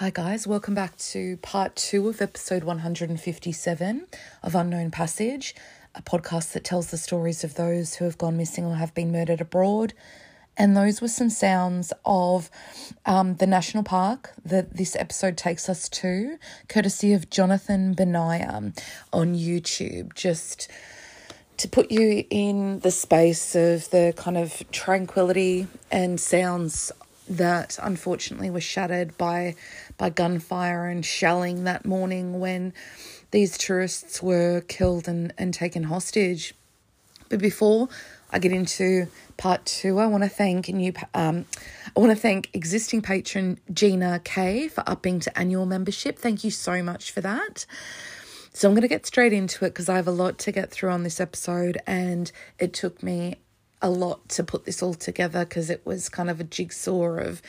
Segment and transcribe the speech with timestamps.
[0.00, 0.46] Hi, guys.
[0.46, 4.06] Welcome back to part two of episode 157
[4.42, 5.54] of Unknown Passage,
[5.94, 9.12] a podcast that tells the stories of those who have gone missing or have been
[9.12, 9.92] murdered abroad.
[10.56, 12.50] And those were some sounds of
[13.04, 18.74] um, the national park that this episode takes us to, courtesy of Jonathan Benaya
[19.12, 20.14] on YouTube.
[20.14, 20.70] Just
[21.58, 26.90] to put you in the space of the kind of tranquility and sounds
[27.30, 29.54] that unfortunately were shattered by
[29.96, 32.74] by gunfire and shelling that morning when
[33.30, 36.54] these tourists were killed and, and taken hostage.
[37.28, 37.88] But before
[38.32, 41.46] I get into part two, I want to thank new um,
[41.96, 46.18] I want to thank existing patron Gina K for upping to annual membership.
[46.18, 47.64] Thank you so much for that.
[48.52, 50.72] So I'm going to get straight into it because I have a lot to get
[50.72, 53.36] through on this episode, and it took me
[53.82, 57.42] a lot to put this all together because it was kind of a jigsaw of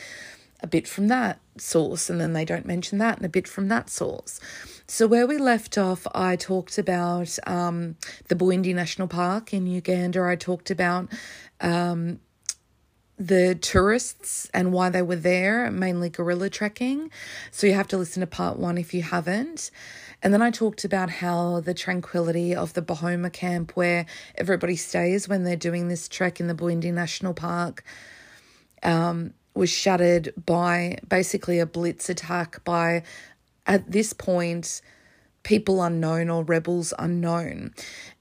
[0.62, 3.68] a bit from that source and then they don't mention that and a bit from
[3.68, 4.40] that source.
[4.88, 7.96] So where we left off, I talked about um,
[8.28, 10.24] the Bwindi National Park in Uganda.
[10.24, 11.10] I talked about
[11.60, 12.20] um,
[13.18, 17.12] the tourists and why they were there, mainly gorilla trekking.
[17.52, 19.72] So you have to listen to part one if you haven't.
[20.24, 24.06] And then I talked about how the tranquility of the Buhoma camp, where
[24.36, 27.84] everybody stays when they're doing this trek in the Bwindi National Park,
[28.84, 33.04] um, was shattered by basically a blitz attack by,
[33.66, 34.82] at this point,
[35.44, 37.74] people unknown or rebels unknown.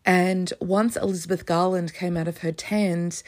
[0.05, 3.23] And once Elizabeth Garland came out of her tent,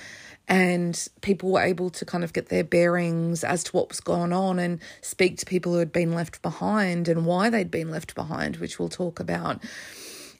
[0.49, 4.33] and people were able to kind of get their bearings as to what was going
[4.33, 8.15] on and speak to people who had been left behind and why they'd been left
[8.15, 9.63] behind, which we'll talk about.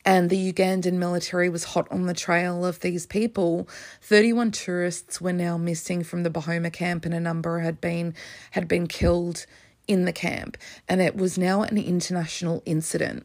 [0.05, 3.69] And the Ugandan military was hot on the trail of these people.
[4.01, 8.15] 31 tourists were now missing from the Buhoma camp and a number had been
[8.51, 9.47] had been killed
[9.87, 10.57] in the camp
[10.89, 13.25] and it was now an international incident.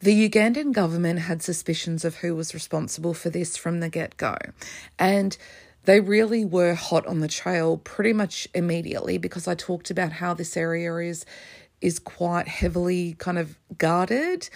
[0.00, 4.36] The Ugandan government had suspicions of who was responsible for this from the get go.
[4.96, 5.36] And
[5.88, 10.34] they really were hot on the trail pretty much immediately because I talked about how
[10.34, 11.24] this area is
[11.80, 14.50] is quite heavily kind of guarded.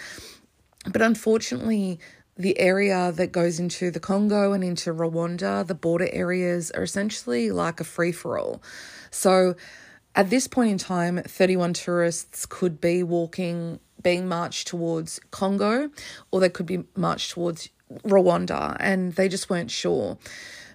[0.91, 1.99] But unfortunately,
[2.37, 7.49] the area that goes into the Congo and into Rwanda, the border areas are essentially
[7.49, 8.61] like a free for all.
[9.09, 9.55] So
[10.13, 15.89] at this point in time, 31 tourists could be walking, being marched towards Congo,
[16.29, 17.69] or they could be marched towards
[18.03, 20.19] Rwanda, and they just weren't sure.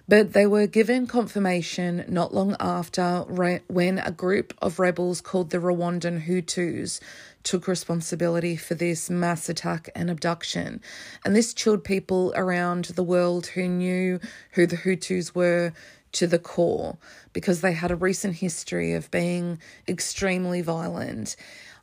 [0.09, 3.19] But they were given confirmation not long after
[3.67, 6.99] when a group of rebels called the Rwandan Hutus
[7.43, 10.81] took responsibility for this mass attack and abduction.
[11.23, 14.19] And this chilled people around the world who knew
[14.53, 15.73] who the Hutus were
[16.13, 16.97] to the core
[17.31, 21.35] because they had a recent history of being extremely violent,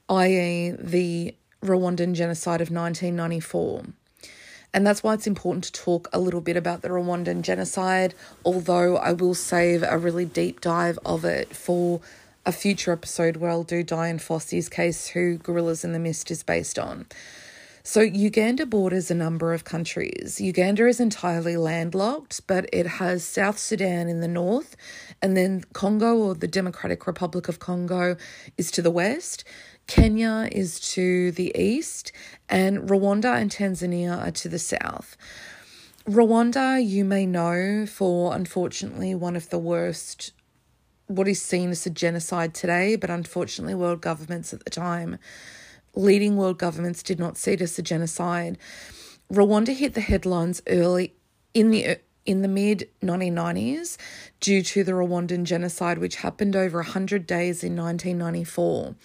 [0.09, 3.85] i.e., the Rwandan genocide of 1994.
[4.77, 8.13] And that's why it's important to talk a little bit about the Rwandan genocide,
[8.45, 12.03] although I will save a really deep dive of it for
[12.45, 16.43] a future episode where I'll do Dian Fossey's case, who Gorillas in the Mist is
[16.43, 17.07] based on.
[17.85, 20.43] So, Uganda borders a number of countries.
[20.43, 24.77] Uganda is entirely landlocked, but it has South Sudan in the north,
[25.23, 28.17] and then Congo or the Democratic Republic of Congo
[28.59, 29.43] is to the west.
[29.87, 32.11] Kenya is to the east,
[32.49, 35.17] and Rwanda and Tanzania are to the south.
[36.09, 40.33] Rwanda, you may know for unfortunately one of the worst,
[41.07, 45.19] what is seen as a genocide today, but unfortunately, world governments at the time,
[45.95, 48.59] leading world governments did not see it as a genocide.
[49.33, 51.15] Rwanda hit the headlines early
[51.55, 53.97] in the in the mid 1990s
[54.41, 58.97] due to the Rwandan genocide, which happened over 100 days in 1994.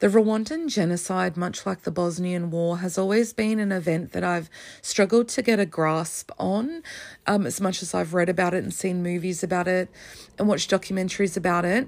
[0.00, 4.48] The Rwandan genocide, much like the Bosnian War, has always been an event that I've
[4.80, 6.82] struggled to get a grasp on,
[7.26, 9.90] um, as much as I've read about it and seen movies about it
[10.38, 11.86] and watched documentaries about it.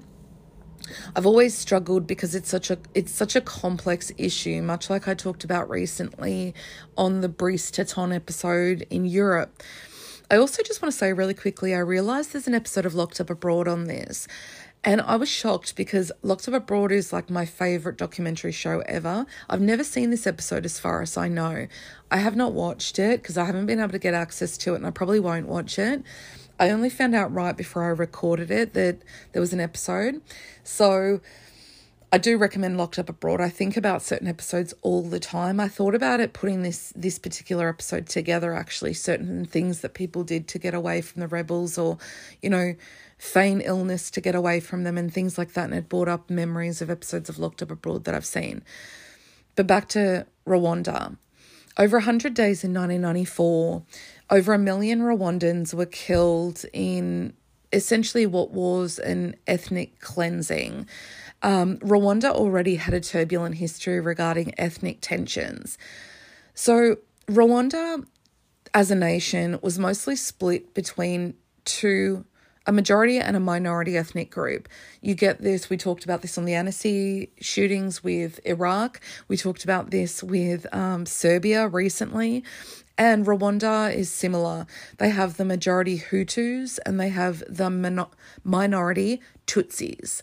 [1.15, 5.15] I've always struggled because it's such a it's such a complex issue, much like I
[5.15, 6.53] talked about recently
[6.95, 9.63] on the Brice Teton episode in Europe.
[10.29, 13.19] I also just want to say really quickly, I realised there's an episode of Locked
[13.19, 14.27] Up Abroad on this,
[14.83, 19.25] and I was shocked because Locked Up Abroad is like my favorite documentary show ever.
[19.49, 21.67] I've never seen this episode as far as I know.
[22.11, 24.77] I have not watched it because I haven't been able to get access to it
[24.77, 26.03] and I probably won't watch it.
[26.59, 28.97] I only found out right before I recorded it that
[29.31, 30.21] there was an episode.
[30.63, 31.21] So
[32.11, 33.41] I do recommend Locked Up Abroad.
[33.41, 35.59] I think about certain episodes all the time.
[35.59, 40.23] I thought about it putting this this particular episode together actually certain things that people
[40.23, 41.97] did to get away from the rebels or
[42.41, 42.75] you know
[43.23, 46.29] feign illness to get away from them and things like that and it brought up
[46.29, 48.61] memories of episodes of Locked Up Abroad that I've seen.
[49.55, 51.15] But back to Rwanda.
[51.77, 53.81] Over 100 days in 1994,
[54.29, 57.31] over a million Rwandans were killed in
[57.71, 60.85] essentially what was an ethnic cleansing.
[61.41, 65.77] Um, Rwanda already had a turbulent history regarding ethnic tensions.
[66.55, 66.97] So,
[67.27, 68.05] Rwanda
[68.73, 72.25] as a nation was mostly split between two
[72.65, 74.69] a majority and a minority ethnic group.
[75.01, 79.01] You get this, we talked about this on the Annecy shootings with Iraq.
[79.27, 82.43] We talked about this with um, Serbia recently.
[82.97, 84.67] And Rwanda is similar.
[84.97, 88.05] They have the majority Hutus and they have the min-
[88.43, 90.21] minority Tutsis.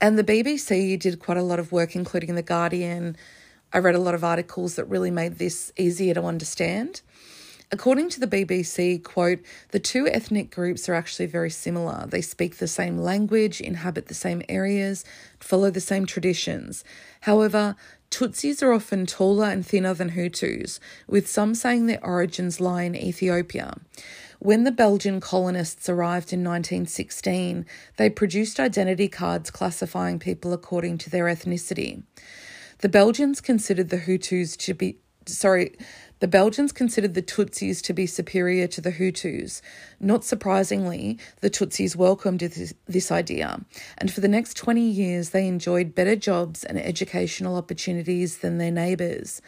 [0.00, 3.16] And the BBC did quite a lot of work, including The Guardian.
[3.72, 7.02] I read a lot of articles that really made this easier to understand.
[7.74, 9.38] According to the BBC, quote,
[9.70, 12.04] the two ethnic groups are actually very similar.
[12.06, 15.06] They speak the same language, inhabit the same areas,
[15.40, 16.84] follow the same traditions.
[17.22, 17.74] However,
[18.10, 22.94] Tutsis are often taller and thinner than Hutus, with some saying their origins lie in
[22.94, 23.78] Ethiopia.
[24.38, 27.64] When the Belgian colonists arrived in 1916,
[27.96, 32.02] they produced identity cards classifying people according to their ethnicity.
[32.80, 35.76] The Belgians considered the Hutus to be sorry,
[36.22, 39.60] the Belgians considered the Tutsis to be superior to the Hutus.
[39.98, 43.60] Not surprisingly, the Tutsis welcomed this, this idea,
[43.98, 48.70] and for the next 20 years they enjoyed better jobs and educational opportunities than their
[48.70, 49.42] neighbours.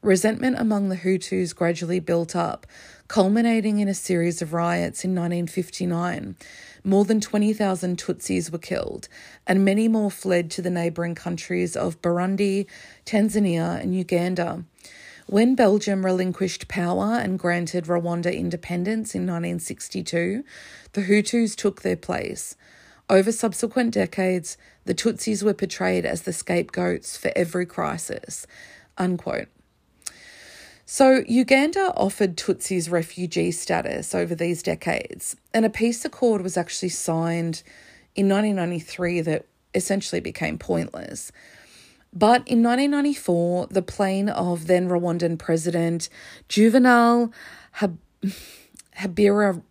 [0.00, 2.66] Resentment among the Hutus gradually built up,
[3.06, 6.36] culminating in a series of riots in 1959.
[6.84, 9.08] More than 20,000 Tutsis were killed,
[9.46, 12.64] and many more fled to the neighbouring countries of Burundi,
[13.04, 14.64] Tanzania, and Uganda.
[15.26, 20.44] When Belgium relinquished power and granted Rwanda independence in 1962,
[20.92, 22.56] the Hutus took their place.
[23.08, 28.46] Over subsequent decades, the Tutsis were portrayed as the scapegoats for every crisis.
[28.98, 29.48] Unquote.
[30.86, 36.90] So, Uganda offered Tutsis refugee status over these decades, and a peace accord was actually
[36.90, 37.62] signed
[38.14, 41.32] in 1993 that essentially became pointless.
[42.14, 46.08] But in 1994, the plane of then Rwandan President
[46.48, 47.32] Juvenal
[47.72, 47.98] Hab-
[49.00, 49.62] Habira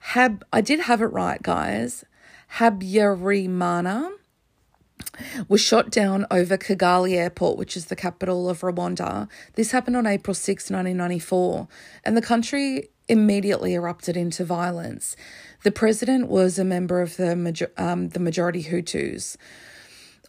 [0.00, 2.04] Hab I did have it right, guys.
[2.56, 4.10] Habyarimana
[5.48, 9.28] was shot down over Kigali Airport, which is the capital of Rwanda.
[9.54, 11.68] This happened on April 6, 1994,
[12.04, 15.16] and the country immediately erupted into violence.
[15.62, 19.36] The president was a member of the, um, the majority Hutus.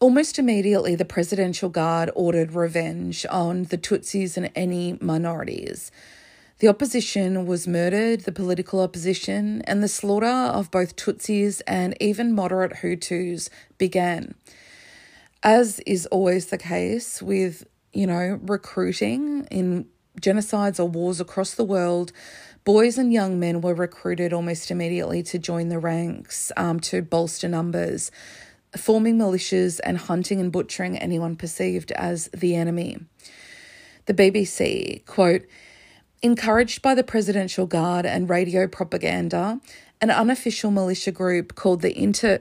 [0.01, 5.91] Almost immediately, the Presidential Guard ordered revenge on the Tutsis and any minorities.
[6.57, 12.33] The opposition was murdered, the political opposition, and the slaughter of both Tutsis and even
[12.33, 14.33] moderate Hutus began.
[15.43, 19.85] As is always the case with, you know, recruiting in
[20.19, 22.11] genocides or wars across the world,
[22.63, 27.47] boys and young men were recruited almost immediately to join the ranks um, to bolster
[27.47, 28.09] numbers
[28.77, 32.99] forming militias and hunting and butchering anyone perceived as the enemy.
[34.05, 35.43] The BBC, quote,
[36.21, 39.59] encouraged by the Presidential Guard and radio propaganda,
[39.99, 42.39] an unofficial militia group called the Inter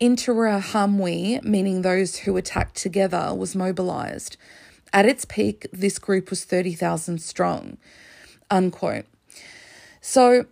[0.00, 4.36] Interahamwe, meaning those who attacked together, was mobilised.
[4.92, 7.78] At its peak, this group was 30,000 strong.
[8.50, 9.06] Unquote.
[10.02, 10.46] So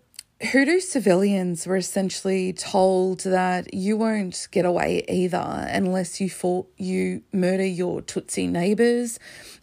[0.45, 7.23] Hutu civilians were essentially told that you won't get away either unless you fought, you
[7.33, 9.19] murder your Tutsi neighbours.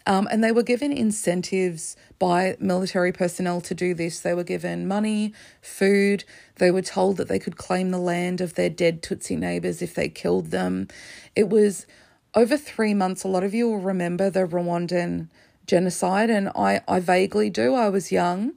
[0.07, 4.21] Um, and they were given incentives by military personnel to do this.
[4.21, 6.23] They were given money, food.
[6.55, 9.93] They were told that they could claim the land of their dead Tutsi neighbours if
[9.93, 10.87] they killed them.
[11.35, 11.85] It was
[12.33, 13.23] over three months.
[13.23, 15.27] A lot of you will remember the Rwandan
[15.71, 17.73] genocide, and I, I vaguely do.
[17.73, 18.51] I was young,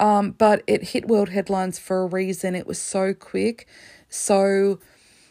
[0.00, 2.56] um, but it hit world headlines for a reason.
[2.56, 3.68] It was so quick,
[4.08, 4.80] so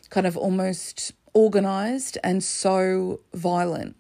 [0.10, 3.98] kind of almost organized, and so violent.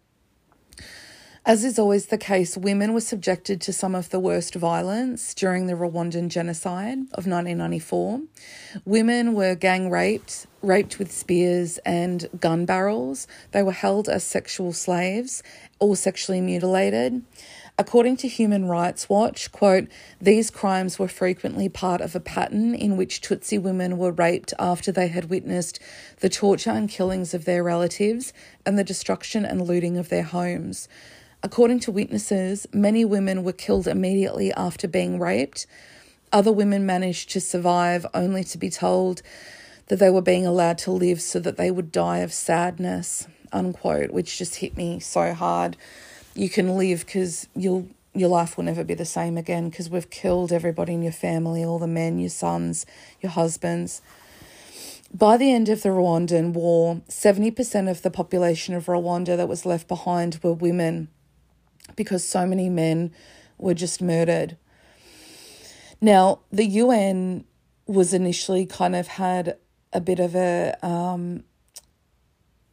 [1.47, 5.67] As is always the case, women were subjected to some of the worst violence during
[5.67, 8.21] the Rwandan genocide of 1994.
[8.83, 13.27] Women were gang raped, raped with spears and gun barrels.
[13.51, 15.43] They were held as sexual slaves
[15.79, 17.21] or sexually mutilated.
[17.77, 19.87] According to Human Rights Watch, quote,
[20.19, 24.91] these crimes were frequently part of a pattern in which Tutsi women were raped after
[24.91, 25.79] they had witnessed
[26.21, 28.33] the torture and killings of their relatives
[28.65, 30.87] and the destruction and looting of their homes.
[31.45, 35.67] According to witnesses, many women were killed immediately after being raped.
[36.33, 39.21] Other women managed to survive only to be told
[39.85, 44.09] that they were being allowed to live so that they would die of sadness, unquote,
[44.09, 45.77] which just hit me so hard
[46.33, 50.09] you can live because you'll your life will never be the same again because we've
[50.09, 52.87] killed everybody in your family, all the men, your sons,
[53.21, 54.01] your husbands.
[55.13, 59.63] By the end of the Rwandan war, 70% of the population of Rwanda that was
[59.63, 61.09] left behind were women
[61.95, 63.13] because so many men
[63.57, 64.57] were just murdered.
[66.01, 67.45] Now, the UN
[67.87, 69.57] was initially kind of had
[69.93, 71.43] a bit of a um,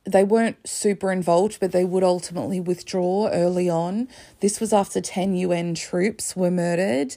[0.05, 4.09] they weren't super involved, but they would ultimately withdraw early on.
[4.41, 7.17] This was after 10 UN troops were murdered,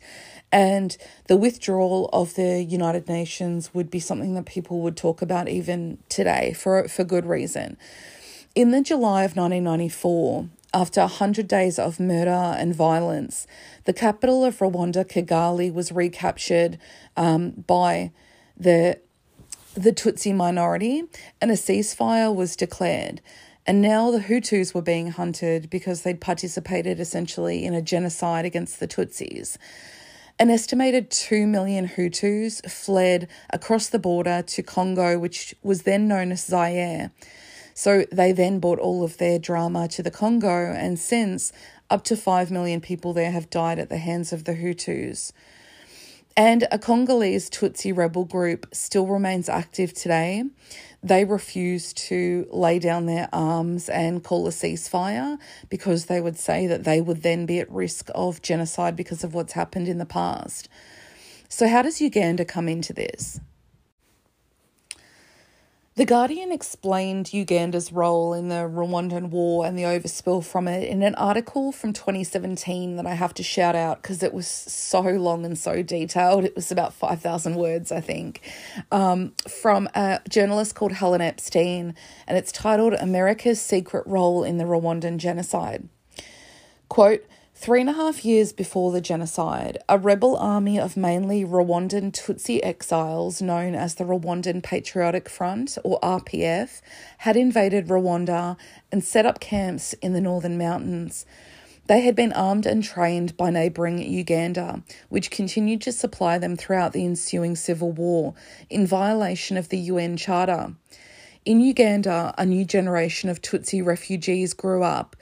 [0.52, 0.96] and
[1.28, 5.98] the withdrawal of the United Nations would be something that people would talk about even
[6.10, 7.78] today for, for good reason.
[8.54, 13.48] In the July of 1994, after 100 days of murder and violence,
[13.86, 16.78] the capital of Rwanda, Kigali, was recaptured
[17.16, 18.12] um, by
[18.58, 19.00] the
[19.74, 21.04] the Tutsi minority,
[21.42, 23.22] and a ceasefire was declared.
[23.66, 28.80] And now the Hutus were being hunted because they'd participated essentially in a genocide against
[28.80, 29.58] the Tutsis.
[30.40, 36.32] An estimated 2 million Hutus fled across the border to Congo, which was then known
[36.32, 37.12] as Zaire.
[37.78, 41.52] So they then brought all of their drama to the Congo, and since
[41.90, 45.34] up to 5 million people there have died at the hands of the Hutus.
[46.38, 50.46] And a Congolese Tutsi rebel group still remains active today.
[51.04, 55.38] They refuse to lay down their arms and call a ceasefire
[55.70, 59.34] because they would say that they would then be at risk of genocide because of
[59.34, 60.70] what's happened in the past.
[61.50, 63.40] So, how does Uganda come into this?
[65.98, 71.02] The Guardian explained Uganda's role in the Rwandan war and the overspill from it in
[71.04, 75.46] an article from 2017 that I have to shout out because it was so long
[75.46, 76.44] and so detailed.
[76.44, 78.42] It was about 5,000 words, I think,
[78.92, 81.96] um, from a journalist called Helen Epstein,
[82.28, 85.88] and it's titled America's Secret Role in the Rwandan Genocide.
[86.90, 87.26] Quote,
[87.66, 92.60] Three and a half years before the genocide, a rebel army of mainly Rwandan Tutsi
[92.62, 96.82] exiles, known as the Rwandan Patriotic Front, or RPF,
[97.18, 98.56] had invaded Rwanda
[98.92, 101.26] and set up camps in the northern mountains.
[101.88, 106.94] They had been armed and trained by neighbouring Uganda, which continued to supply them throughout
[106.94, 108.36] the ensuing civil war,
[108.70, 110.76] in violation of the UN Charter.
[111.46, 115.16] In Uganda, a new generation of Tutsi refugees grew up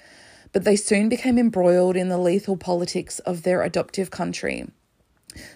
[0.53, 4.67] but they soon became embroiled in the lethal politics of their adoptive country.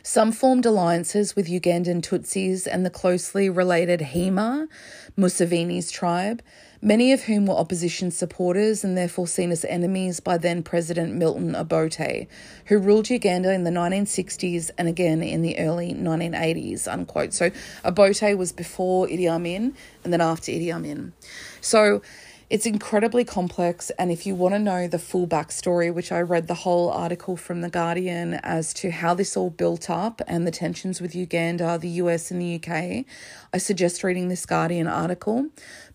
[0.01, 4.67] Some formed alliances with Ugandan Tutsis and the closely related Hima,
[5.15, 6.41] Museveni's tribe,
[6.81, 11.55] many of whom were opposition supporters and therefore seen as enemies by then President Milton
[11.55, 12.27] Obote,
[12.65, 16.91] who ruled Uganda in the 1960s and again in the early 1980s.
[16.91, 17.33] Unquote.
[17.33, 17.51] So
[17.85, 21.13] Obote was before Idi Amin and then after Idi Amin.
[21.61, 22.01] So
[22.49, 26.47] it's incredibly complex, and if you want to know the full backstory, which I read
[26.47, 30.51] the whole article from The Guardian as to how this all built up and the
[30.51, 33.05] tensions with Uganda, the US, and the UK,
[33.53, 35.47] I suggest reading this Guardian article.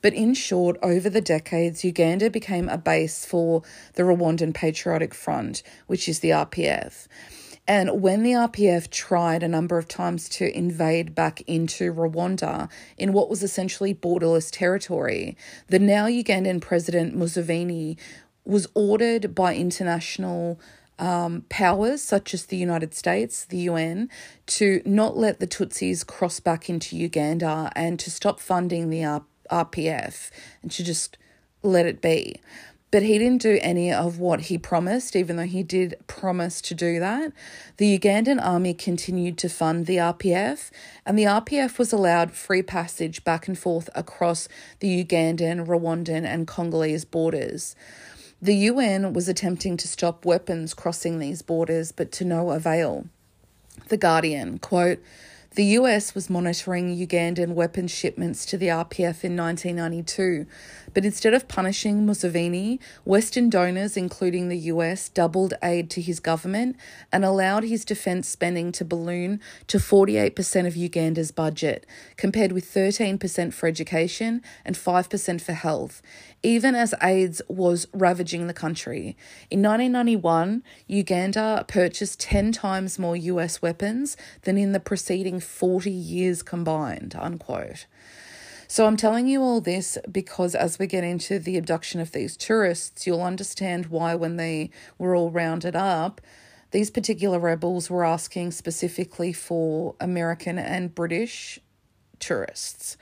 [0.02, 3.62] But in short, over the decades, Uganda became a base for
[3.94, 7.08] the Rwandan Patriotic Front, which is the RPF.
[7.66, 13.12] And when the RPF tried a number of times to invade back into Rwanda in
[13.12, 15.36] what was essentially borderless territory,
[15.68, 17.96] the now Ugandan President Museveni
[18.44, 20.58] was ordered by international
[20.98, 24.10] um, powers such as the United States, the UN,
[24.46, 30.30] to not let the Tutsis cross back into Uganda and to stop funding the RPF
[30.62, 31.16] and to just
[31.62, 32.40] let it be.
[32.92, 36.74] But he didn't do any of what he promised, even though he did promise to
[36.74, 37.32] do that.
[37.78, 40.70] The Ugandan army continued to fund the RPF,
[41.06, 44.46] and the RPF was allowed free passage back and forth across
[44.80, 47.74] the Ugandan, Rwandan, and Congolese borders.
[48.42, 53.06] The UN was attempting to stop weapons crossing these borders, but to no avail.
[53.88, 55.02] The Guardian, quote,
[55.54, 60.46] The US was monitoring Ugandan weapons shipments to the RPF in 1992,
[60.94, 66.76] but instead of punishing Museveni, Western donors, including the US, doubled aid to his government
[67.12, 71.84] and allowed his defence spending to balloon to 48% of Uganda's budget,
[72.16, 76.00] compared with 13% for education and 5% for health,
[76.42, 79.18] even as AIDS was ravaging the country.
[79.50, 86.42] In 1991, Uganda purchased 10 times more US weapons than in the preceding 40 years
[86.42, 87.86] combined, unquote.
[88.68, 92.38] So I'm telling you all this because as we get into the abduction of these
[92.38, 96.22] tourists, you'll understand why when they were all rounded up,
[96.70, 101.58] these particular rebels were asking specifically for American and British
[102.18, 102.96] tourists.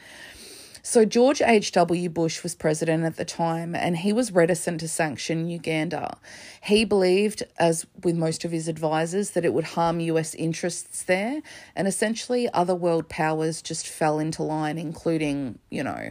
[0.91, 2.09] So, George H.W.
[2.09, 6.19] Bush was president at the time and he was reticent to sanction Uganda.
[6.65, 11.43] He believed, as with most of his advisors, that it would harm US interests there,
[11.77, 16.11] and essentially other world powers just fell into line, including, you know,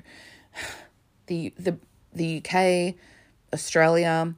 [1.27, 1.77] the, the,
[2.13, 2.95] the UK,
[3.51, 4.33] Australia.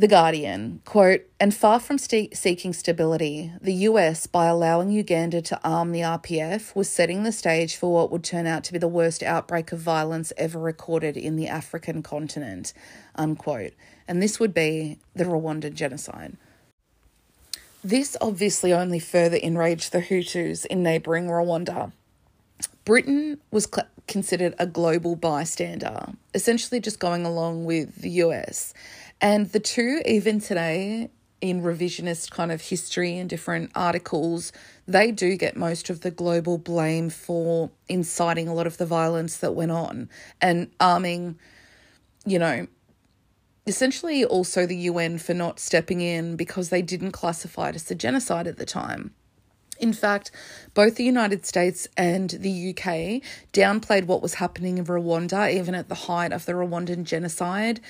[0.00, 5.60] The Guardian, quote, and far from st- seeking stability, the US, by allowing Uganda to
[5.62, 8.88] arm the RPF, was setting the stage for what would turn out to be the
[8.88, 12.72] worst outbreak of violence ever recorded in the African continent,
[13.14, 13.74] unquote.
[14.08, 16.38] And this would be the Rwandan genocide.
[17.84, 21.92] This obviously only further enraged the Hutus in neighbouring Rwanda.
[22.86, 28.72] Britain was cl- considered a global bystander, essentially just going along with the US
[29.20, 31.10] and the two, even today,
[31.40, 34.52] in revisionist kind of history and different articles,
[34.86, 39.38] they do get most of the global blame for inciting a lot of the violence
[39.38, 40.08] that went on
[40.40, 41.38] and arming,
[42.26, 42.66] you know,
[43.66, 47.94] essentially also the UN for not stepping in because they didn't classify it as a
[47.94, 49.14] genocide at the time.
[49.78, 50.30] In fact,
[50.74, 53.22] both the United States and the UK
[53.54, 57.80] downplayed what was happening in Rwanda, even at the height of the Rwandan genocide.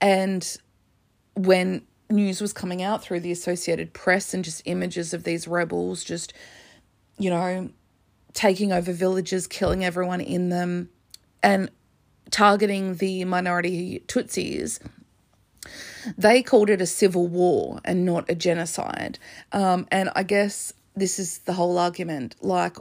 [0.00, 0.56] And
[1.34, 6.04] when news was coming out through the Associated Press and just images of these rebels
[6.04, 6.32] just,
[7.18, 7.70] you know,
[8.32, 10.90] taking over villages, killing everyone in them,
[11.42, 11.70] and
[12.30, 14.80] targeting the minority Tutsis.
[16.18, 19.18] They called it a civil war and not a genocide.
[19.52, 22.36] Um, and I guess this is the whole argument.
[22.40, 22.76] Like,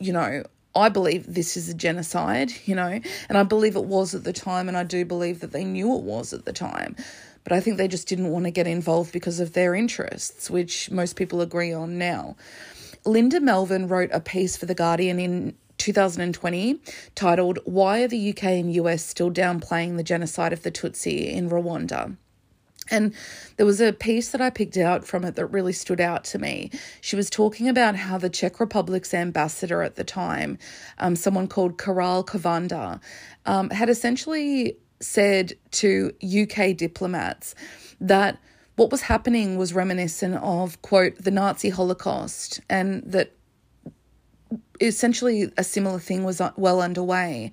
[0.00, 0.42] you know,
[0.74, 4.32] I believe this is a genocide, you know, and I believe it was at the
[4.32, 6.96] time, and I do believe that they knew it was at the time.
[7.44, 10.90] But I think they just didn't want to get involved because of their interests, which
[10.90, 12.36] most people agree on now.
[13.04, 16.80] Linda Melvern wrote a piece for The Guardian in 2020
[17.16, 21.50] titled Why Are the UK and US Still Downplaying the Genocide of the Tutsi in
[21.50, 22.16] Rwanda?
[22.92, 23.14] And
[23.56, 26.38] there was a piece that I picked out from it that really stood out to
[26.38, 26.70] me.
[27.00, 30.58] She was talking about how the Czech Republic's ambassador at the time,
[30.98, 33.00] um, someone called Karel Kovanda,
[33.46, 37.54] um, had essentially said to UK diplomats
[38.00, 38.38] that
[38.76, 43.34] what was happening was reminiscent of, quote, the Nazi Holocaust, and that
[44.80, 47.52] essentially a similar thing was well underway.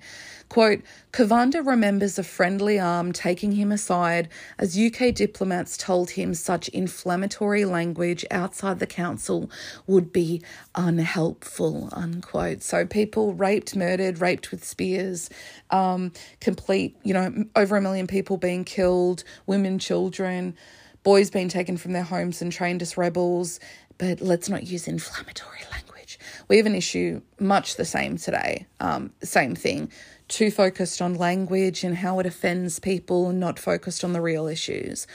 [0.50, 0.82] Quote,
[1.12, 7.64] Kovanda remembers a friendly arm taking him aside as UK diplomats told him such inflammatory
[7.64, 9.48] language outside the council
[9.86, 10.42] would be
[10.74, 12.64] unhelpful, unquote.
[12.64, 15.30] So people raped, murdered, raped with spears,
[15.70, 16.10] um,
[16.40, 20.56] complete, you know, over a million people being killed, women, children,
[21.04, 23.60] boys being taken from their homes and trained as rebels.
[23.98, 26.18] But let's not use inflammatory language.
[26.48, 28.66] We have an issue much the same today.
[28.80, 29.92] Um, same thing
[30.30, 34.46] too focused on language and how it offends people and not focused on the real
[34.46, 35.06] issues.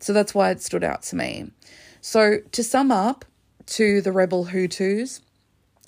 [0.00, 1.50] So that's why it stood out to me.
[2.00, 3.24] So, to sum up
[3.66, 5.20] to the rebel Hutus,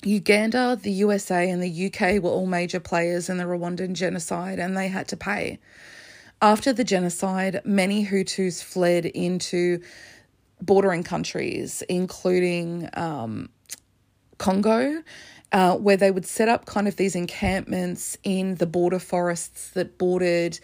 [0.02, 4.76] Uganda, the USA, and the UK were all major players in the Rwandan genocide and
[4.76, 5.58] they had to pay.
[6.42, 9.80] After the genocide, many Hutus fled into
[10.60, 13.50] bordering countries, including um,
[14.38, 15.02] Congo
[15.52, 19.98] uh, where they would set up kind of these encampments in the border forests that
[19.98, 20.58] bordered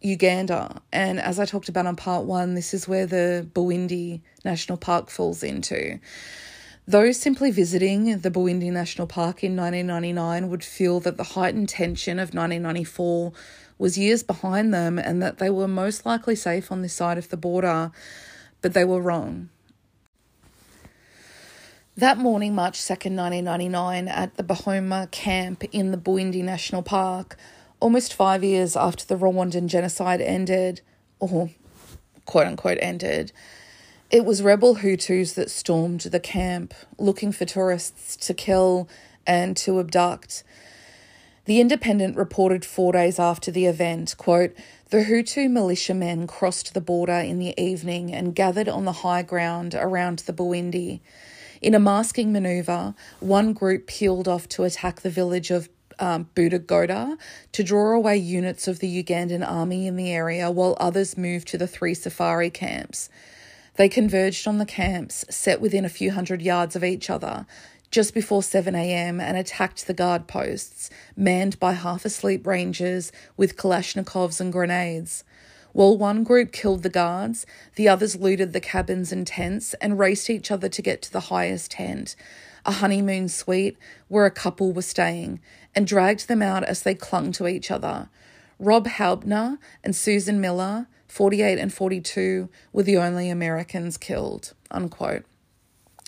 [0.00, 0.80] Uganda.
[0.92, 5.10] And as I talked about on part one, this is where the Bwindi National Park
[5.10, 5.98] falls into.
[6.86, 12.18] Those simply visiting the Bwindi National Park in 1999 would feel that the heightened tension
[12.18, 13.32] of 1994
[13.78, 17.28] was years behind them and that they were most likely safe on this side of
[17.28, 17.92] the border,
[18.60, 19.50] but they were wrong.
[22.00, 27.36] That morning, March 2nd, 1999, at the Buhoma camp in the Bwindi National Park,
[27.78, 30.80] almost five years after the Rwandan genocide ended,
[31.18, 31.50] or
[32.24, 33.32] quote unquote ended,
[34.10, 38.88] It was rebel Hutus that stormed the camp looking for tourists to kill
[39.26, 40.42] and to abduct.
[41.44, 44.54] The Independent reported four days after the event, quote,
[44.88, 49.74] the Hutu militiamen crossed the border in the evening and gathered on the high ground
[49.74, 51.00] around the Bwindi.
[51.60, 55.68] In a masking manoeuvre, one group peeled off to attack the village of
[55.98, 57.18] um, Budagoda
[57.52, 61.58] to draw away units of the Ugandan army in the area, while others moved to
[61.58, 63.10] the three safari camps.
[63.76, 67.44] They converged on the camps, set within a few hundred yards of each other,
[67.90, 74.40] just before 7am and attacked the guard posts, manned by half asleep rangers with Kalashnikovs
[74.40, 75.24] and grenades.
[75.72, 80.28] While one group killed the guards, the others looted the cabins and tents and raced
[80.28, 82.16] each other to get to the highest tent,
[82.66, 83.76] a honeymoon suite
[84.08, 85.40] where a couple were staying,
[85.74, 88.08] and dragged them out as they clung to each other.
[88.58, 94.52] Rob Haubner and Susan Miller, 48 and 42, were the only Americans killed.
[94.70, 95.24] Unquote.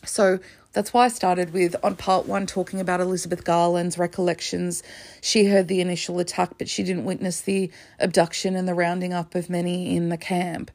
[0.04, 0.40] So
[0.72, 4.82] that's why I started with on part one talking about Elizabeth Garland's recollections.
[5.20, 9.34] She heard the initial attack, but she didn't witness the abduction and the rounding up
[9.34, 10.70] of many in the camp.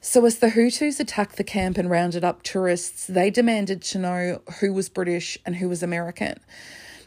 [0.00, 4.42] So, as the Hutus attacked the camp and rounded up tourists, they demanded to know
[4.60, 6.38] who was British and who was American.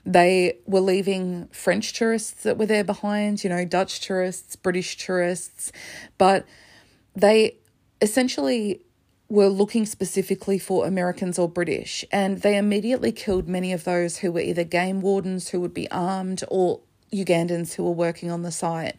[0.05, 5.71] They were leaving French tourists that were there behind, you know, Dutch tourists, British tourists,
[6.17, 6.45] but
[7.15, 7.57] they
[8.01, 8.81] essentially
[9.27, 14.31] were looking specifically for Americans or British, and they immediately killed many of those who
[14.31, 18.51] were either game wardens who would be armed or Ugandans who were working on the
[18.51, 18.97] site.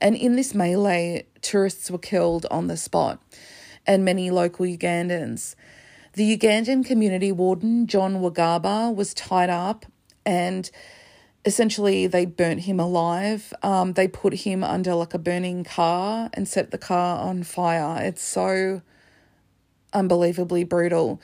[0.00, 3.22] And in this melee, tourists were killed on the spot,
[3.86, 5.54] and many local Ugandans.
[6.12, 9.86] The Ugandan community warden, John Wagaba, was tied up
[10.24, 10.70] and
[11.44, 13.52] essentially they burnt him alive.
[13.62, 18.02] Um, they put him under like a burning car and set the car on fire.
[18.02, 18.82] It's so
[19.94, 21.20] unbelievably brutal.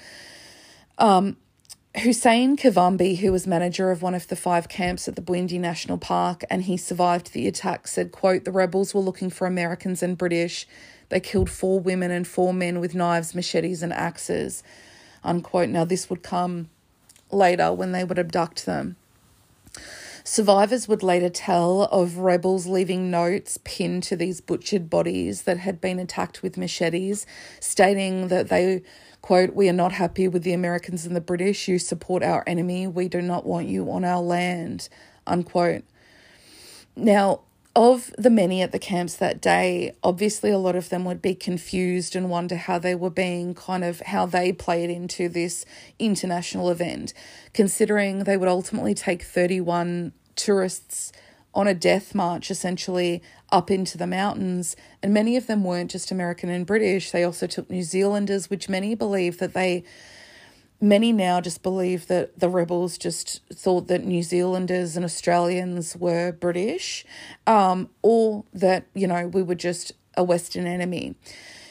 [0.99, 1.37] Um,
[1.97, 5.99] Hussein Kavambi, who was manager of one of the five camps at the Bwindi National
[5.99, 10.17] Park and he survived the attack, said, quote, the rebels were looking for Americans and
[10.17, 10.69] British.
[11.09, 14.63] They killed four women and four men with knives, machetes, and axes,
[15.25, 15.69] unquote.
[15.69, 16.71] Now, this would come
[17.33, 18.95] later when they would abduct them.
[20.25, 25.81] Survivors would later tell of rebels leaving notes pinned to these butchered bodies that had
[25.81, 27.27] been attacked with machetes,
[27.59, 28.83] stating that they,
[29.23, 31.69] quote, We are not happy with the Americans and the British.
[31.69, 32.87] You support our enemy.
[32.87, 34.89] We do not want you on our land,
[35.27, 35.85] unquote.
[36.97, 37.41] Now,
[37.81, 41.35] of the many at the camps that day, obviously a lot of them would be
[41.35, 45.65] confused and wonder how they were being kind of how they played into this
[45.99, 47.15] international event,
[47.55, 51.11] considering they would ultimately take 31 tourists
[51.55, 54.77] on a death march essentially up into the mountains.
[55.03, 58.69] And many of them weren't just American and British, they also took New Zealanders, which
[58.69, 59.85] many believe that they
[60.81, 66.33] many now just believe that the rebels just thought that New Zealanders and Australians were
[66.33, 67.05] British,
[67.47, 71.15] um, or that, you know, we were just a Western enemy.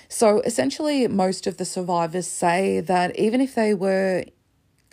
[0.08, 4.26] So essentially, most of the survivors say that even if they were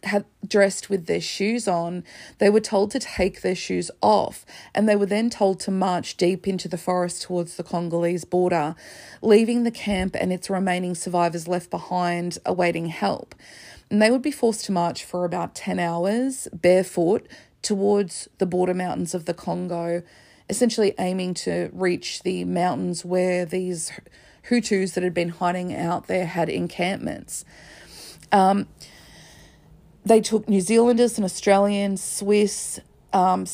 [0.02, 2.04] had dressed with their shoes on,
[2.38, 6.16] they were told to take their shoes off, and they were then told to march
[6.16, 8.76] deep into the forest towards the Congolese border,
[9.20, 13.34] leaving the camp and its remaining survivors left behind awaiting help
[13.90, 17.28] and they would be forced to march for about 10 hours barefoot
[17.62, 20.02] towards the border mountains of the Congo,
[20.48, 23.90] essentially aiming to reach the mountains where these
[24.48, 27.44] Hutus that had been hiding out there had encampments.
[28.30, 28.68] Um,
[30.04, 32.78] they took New Zealanders and Australians, Swiss,
[33.12, 33.46] um,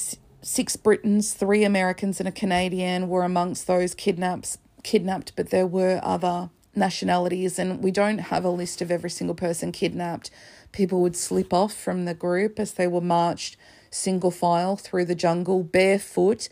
[0.43, 4.59] six Britons, three Americans, and a Canadian were amongst those kidnapped.
[4.83, 9.35] Kidnapped, but there were other nationalities, and we don't have a list of every single
[9.35, 10.31] person kidnapped.
[10.73, 13.57] People would slip off from the group as they were marched
[13.91, 16.49] single file through the jungle barefoot.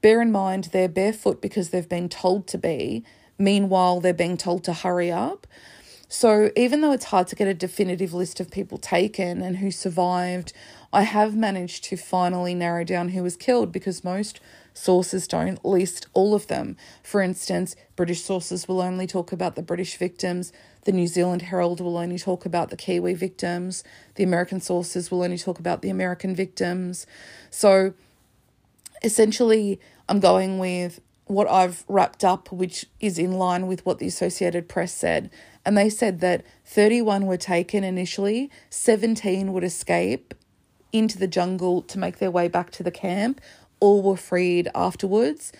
[0.00, 3.04] Bear in mind, they're barefoot because they've been told to be.
[3.38, 5.46] Meanwhile, they're being told to hurry up.
[6.10, 9.70] So, even though it's hard to get a definitive list of people taken and who
[9.70, 10.52] survived,
[10.92, 14.40] I have managed to finally narrow down who was killed because most
[14.78, 16.76] sources don't list all of them.
[17.02, 20.52] For instance, British sources will only talk about the British victims,
[20.84, 23.82] the New Zealand Herald will only talk about the Kiwi victims,
[24.14, 27.06] the American sources will only talk about the American victims.
[27.50, 27.92] So
[29.02, 34.06] essentially, I'm going with what I've wrapped up, which is in line with what the
[34.06, 35.30] Associated Press said.
[35.64, 40.34] And they said that 31 were taken initially, 17 would escape
[40.90, 43.42] into the jungle to make their way back to the camp,
[43.80, 45.52] all were freed afterwards.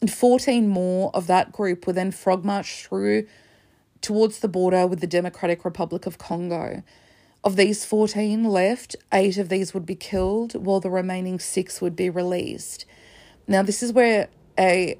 [0.00, 3.26] And 14 more of that group were then frog marched through
[4.00, 6.82] towards the border with the Democratic Republic of Congo.
[7.42, 11.96] Of these 14 left, eight of these would be killed, while the remaining six would
[11.96, 12.86] be released.
[13.46, 14.98] Now, this is where a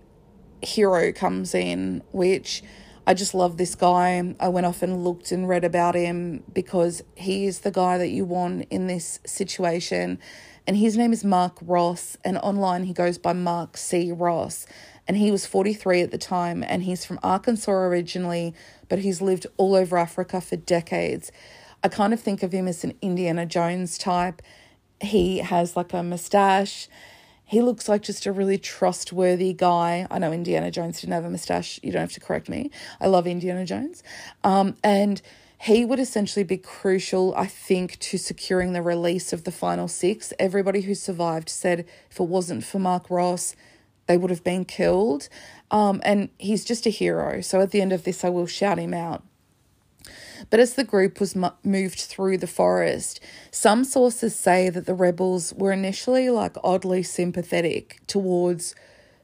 [0.62, 2.62] hero comes in, which
[3.06, 4.34] I just love this guy.
[4.40, 8.08] I went off and looked and read about him because he is the guy that
[8.08, 10.18] you want in this situation.
[10.66, 14.12] And his name is Mark Ross, and online he goes by Mark C.
[14.12, 14.66] Ross.
[15.06, 18.54] And he was 43 at the time, and he's from Arkansas originally,
[18.88, 21.30] but he's lived all over Africa for decades.
[21.82, 24.40] I kind of think of him as an Indiana Jones type.
[25.00, 26.88] He has like a mustache
[27.46, 30.06] he looks like just a really trustworthy guy.
[30.10, 31.78] I know Indiana Jones didn't have a mustache.
[31.82, 32.70] You don't have to correct me.
[33.00, 34.02] I love Indiana Jones.
[34.42, 35.20] Um, and
[35.60, 40.32] he would essentially be crucial, I think, to securing the release of the final six.
[40.38, 43.56] Everybody who survived said if it wasn't for Mark Ross,
[44.06, 45.28] they would have been killed.
[45.70, 47.40] Um, and he's just a hero.
[47.40, 49.22] So at the end of this, I will shout him out.
[50.50, 55.54] But as the group was moved through the forest, some sources say that the rebels
[55.54, 58.74] were initially like oddly sympathetic towards,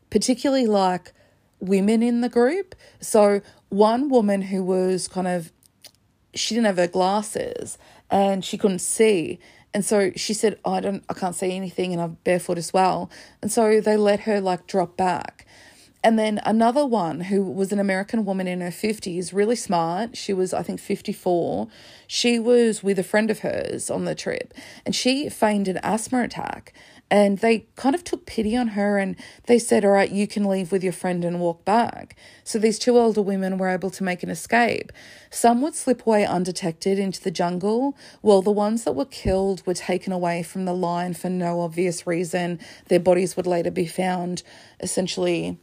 [0.08, 1.12] particularly like
[1.58, 2.74] women in the group.
[3.00, 5.52] So, one woman who was kind of,
[6.34, 7.78] she didn't have her glasses
[8.10, 9.38] and she couldn't see.
[9.72, 12.72] And so she said, oh, I don't, I can't see anything, and I'm barefoot as
[12.72, 13.08] well.
[13.40, 15.46] And so they let her like drop back.
[16.02, 20.16] And then another one who was an American woman in her 50s, really smart.
[20.16, 21.68] She was, I think, 54.
[22.06, 24.54] She was with a friend of hers on the trip
[24.86, 26.72] and she feigned an asthma attack.
[27.10, 30.44] And they kind of took pity on her and they said, All right, you can
[30.44, 32.16] leave with your friend and walk back.
[32.44, 34.92] So these two older women were able to make an escape.
[35.28, 39.74] Some would slip away undetected into the jungle, while the ones that were killed were
[39.74, 42.60] taken away from the line for no obvious reason.
[42.86, 44.44] Their bodies would later be found
[44.78, 45.58] essentially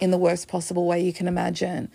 [0.00, 1.90] in the worst possible way you can imagine.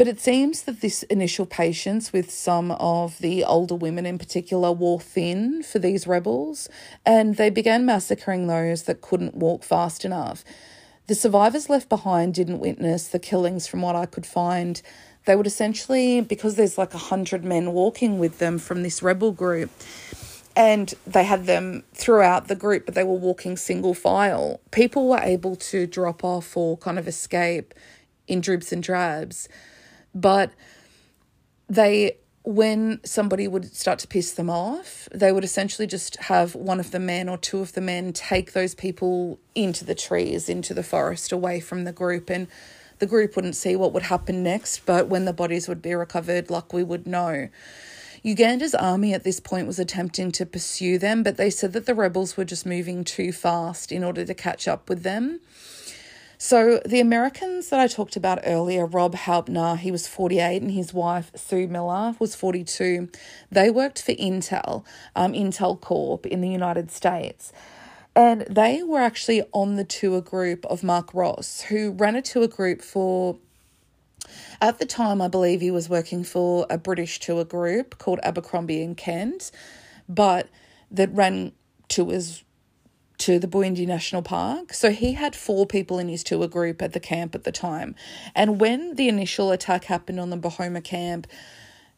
[0.00, 4.72] But it seems that this initial patience with some of the older women in particular
[4.72, 6.70] wore thin for these rebels,
[7.04, 10.42] and they began massacring those that couldn't walk fast enough.
[11.06, 14.80] The survivors left behind didn't witness the killings from what I could find.
[15.26, 19.32] They would essentially, because there's like a hundred men walking with them from this rebel
[19.32, 19.70] group,
[20.56, 24.62] and they had them throughout the group, but they were walking single file.
[24.70, 27.74] People were able to drop off or kind of escape
[28.26, 29.46] in dribs and drabs,
[30.14, 30.52] but
[31.68, 36.80] they when somebody would start to piss them off, they would essentially just have one
[36.80, 40.72] of the men or two of the men take those people into the trees, into
[40.72, 42.30] the forest, away from the group.
[42.30, 42.48] And
[42.98, 46.50] the group wouldn't see what would happen next, but when the bodies would be recovered,
[46.50, 47.48] like we would know.
[48.22, 51.94] Uganda's army at this point was attempting to pursue them, but they said that the
[51.94, 55.40] rebels were just moving too fast in order to catch up with them.
[56.42, 60.94] So, the Americans that I talked about earlier, Rob Hauptner, he was 48, and his
[60.94, 63.10] wife, Sue Miller, was 42.
[63.52, 64.82] They worked for Intel,
[65.14, 67.52] um, Intel Corp in the United States.
[68.16, 72.48] And they were actually on the tour group of Mark Ross, who ran a tour
[72.48, 73.36] group for
[74.62, 78.82] at the time, I believe he was working for a British tour group called Abercrombie
[78.82, 79.50] and Kent,
[80.08, 80.48] but
[80.90, 81.52] that ran
[81.88, 82.44] tours
[83.20, 84.72] to the Bwindi National Park.
[84.72, 87.94] So he had four people in his tour group at the camp at the time.
[88.34, 91.26] And when the initial attack happened on the Buhoma camp,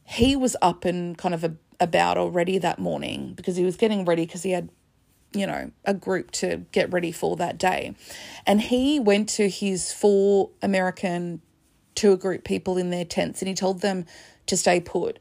[0.05, 4.05] he was up and kind of a, about already that morning because he was getting
[4.05, 4.69] ready because he had
[5.35, 7.95] you know, a group to get ready for that day.
[8.47, 11.41] And he went to his four American
[11.95, 14.07] tour group people in their tents and he told them
[14.47, 15.19] to stay put.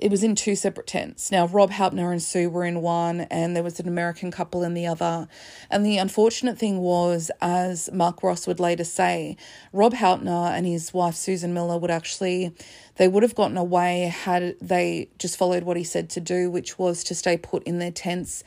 [0.00, 1.30] It was in two separate tents.
[1.30, 4.72] Now, Rob Hauptner and Sue were in one, and there was an American couple in
[4.72, 5.28] the other.
[5.70, 9.36] And the unfortunate thing was, as Mark Ross would later say,
[9.74, 12.54] Rob Hauptner and his wife Susan Miller would actually,
[12.96, 16.78] they would have gotten away had they just followed what he said to do, which
[16.78, 18.42] was to stay put in their tents,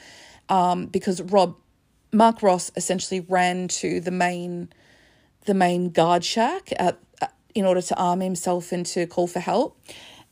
[0.50, 1.56] um, because Rob,
[2.12, 4.70] Mark Ross essentially ran to the main,
[5.46, 7.00] the main guard shack at
[7.54, 9.80] in order to arm himself and to call for help.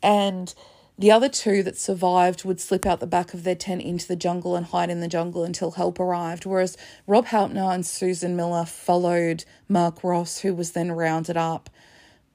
[0.02, 0.52] And
[0.98, 4.16] the other two that survived would slip out the back of their tent into the
[4.16, 6.44] jungle and hide in the jungle until help arrived.
[6.44, 6.76] Whereas
[7.06, 11.70] Rob Hauptner and Susan Miller followed Mark Ross, who was then rounded up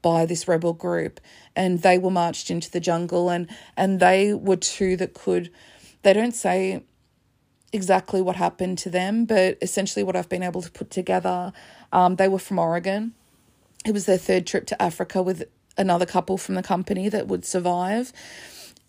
[0.02, 1.20] by this rebel group,
[1.56, 3.30] and they were marched into the jungle.
[3.30, 5.52] And and they were two that could.
[6.02, 6.84] They don't say
[7.72, 11.54] exactly what happened to them, but essentially what I've been able to put together.
[11.92, 13.14] Um, they were from Oregon
[13.88, 15.46] it was their third trip to Africa with
[15.78, 18.14] another couple from the company that would survive.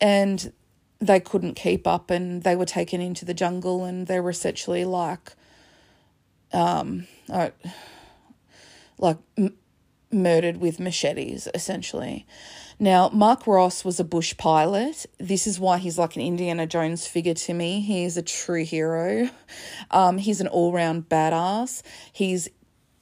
[0.00, 0.52] And
[1.00, 4.84] they couldn't keep up and they were taken into the jungle and they were essentially
[4.84, 5.32] like,
[6.52, 7.06] um,
[8.98, 9.56] like m-
[10.10, 12.26] murdered with machetes, essentially.
[12.80, 15.06] Now, Mark Ross was a bush pilot.
[15.18, 17.80] This is why he's like an Indiana Jones figure to me.
[17.80, 19.30] He is a true hero.
[19.90, 21.82] Um, he's an all round badass.
[22.12, 22.48] He's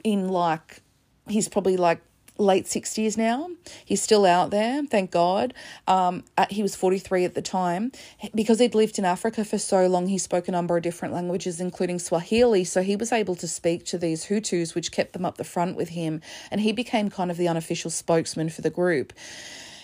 [0.02, 0.82] in like,
[1.28, 2.00] he's probably like
[2.38, 3.48] late 60s now.
[3.84, 5.54] He's still out there, thank God.
[5.86, 7.92] Um, at, he was 43 at the time.
[8.34, 11.60] Because he'd lived in Africa for so long, he spoke a number of different languages,
[11.60, 12.64] including Swahili.
[12.64, 15.76] So he was able to speak to these Hutus, which kept them up the front
[15.76, 16.20] with him.
[16.50, 19.12] And he became kind of the unofficial spokesman for the group.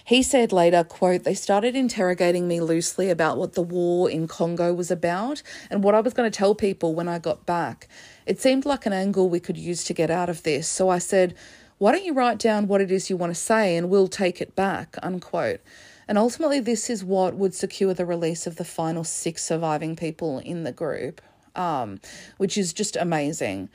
[0.04, 4.74] He said later, quote, they started interrogating me loosely about what the war in Congo
[4.74, 7.88] was about and what I was going to tell people when I got back.
[8.26, 10.68] It seemed like an angle we could use to get out of this.
[10.68, 11.34] So I said,
[11.82, 14.40] why don't you write down what it is you want to say and we'll take
[14.40, 15.60] it back, unquote.
[16.06, 20.38] And ultimately, this is what would secure the release of the final six surviving people
[20.38, 21.20] in the group,
[21.56, 21.98] um,
[22.36, 23.68] which is just amazing.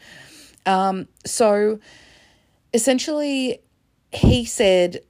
[0.65, 1.82] Um, so
[2.74, 3.60] essentially,
[4.13, 5.02] he said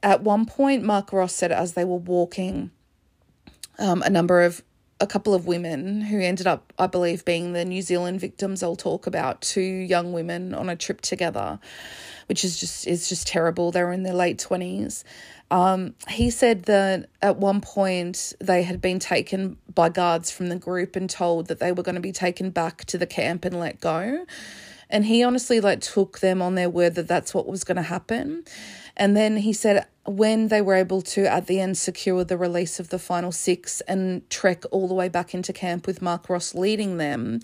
[0.00, 2.70] at one point, Mark Ross said as they were walking,
[3.80, 4.62] um, a number of
[5.00, 8.76] a couple of women who ended up, I believe, being the New Zealand victims I'll
[8.76, 11.58] talk about, two young women on a trip together
[12.30, 13.72] which is just is just terrible.
[13.72, 15.02] They were in their late twenties.
[15.50, 20.54] Um, he said that at one point they had been taken by guards from the
[20.54, 23.58] group and told that they were going to be taken back to the camp and
[23.58, 24.24] let go.
[24.88, 27.82] And he honestly like took them on their word that that's what was going to
[27.82, 28.44] happen.
[29.00, 32.78] And then he said when they were able to at the end secure the release
[32.78, 36.54] of the final six and trek all the way back into camp with Mark Ross
[36.54, 37.40] leading them,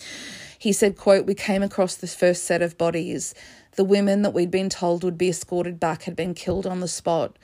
[0.58, 3.34] he said, quote, we came across this first set of bodies.
[3.76, 6.88] The women that we'd been told would be escorted back had been killed on the
[6.88, 7.38] spot.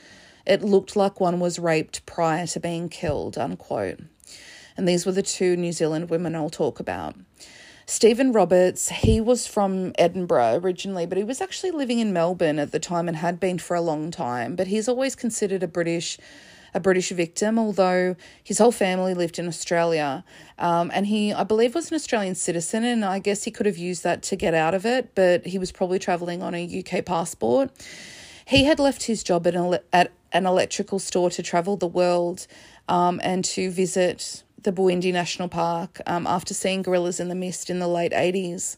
[0.46, 4.00] It looked like one was raped prior to being killed, unquote.
[4.76, 7.16] And these were the two New Zealand women I'll talk about.
[7.86, 12.72] Stephen Roberts, he was from Edinburgh originally, but he was actually living in Melbourne at
[12.72, 14.56] the time and had been for a long time.
[14.56, 16.18] But he's always considered a British
[16.74, 20.24] a British victim, although his whole family lived in Australia.
[20.58, 23.76] Um, and he, I believe, was an Australian citizen, and I guess he could have
[23.76, 27.04] used that to get out of it, but he was probably travelling on a UK
[27.04, 27.70] passport.
[28.46, 32.46] He had left his job at an, at an electrical store to travel the world
[32.88, 37.70] um, and to visit the Bwindi National Park um, after seeing gorillas in the mist
[37.70, 38.76] in the late 80s.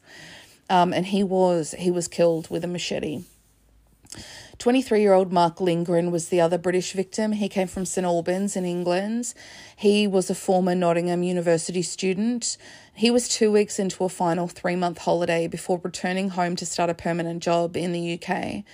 [0.70, 3.22] Um, and he was he was killed with a machete.
[4.58, 7.32] 23 year old Mark Lindgren was the other British victim.
[7.32, 9.34] He came from St Albans in England.
[9.76, 12.56] He was a former Nottingham University student.
[12.94, 16.88] He was two weeks into a final three month holiday before returning home to start
[16.88, 18.64] a permanent job in the UK.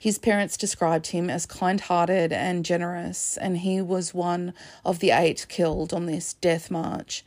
[0.00, 5.10] His parents described him as kind hearted and generous, and he was one of the
[5.10, 7.24] eight killed on this death march.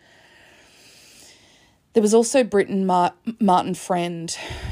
[1.94, 4.32] There was also Britain Mar- Martin Friend,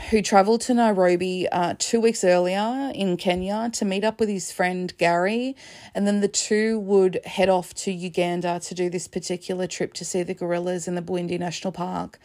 [0.09, 4.53] who travelled to Nairobi uh, two weeks earlier in Kenya to meet up with his
[4.53, 5.53] friend Gary,
[5.93, 10.05] and then the two would head off to Uganda to do this particular trip to
[10.05, 12.17] see the gorillas in the Bwindi National Park.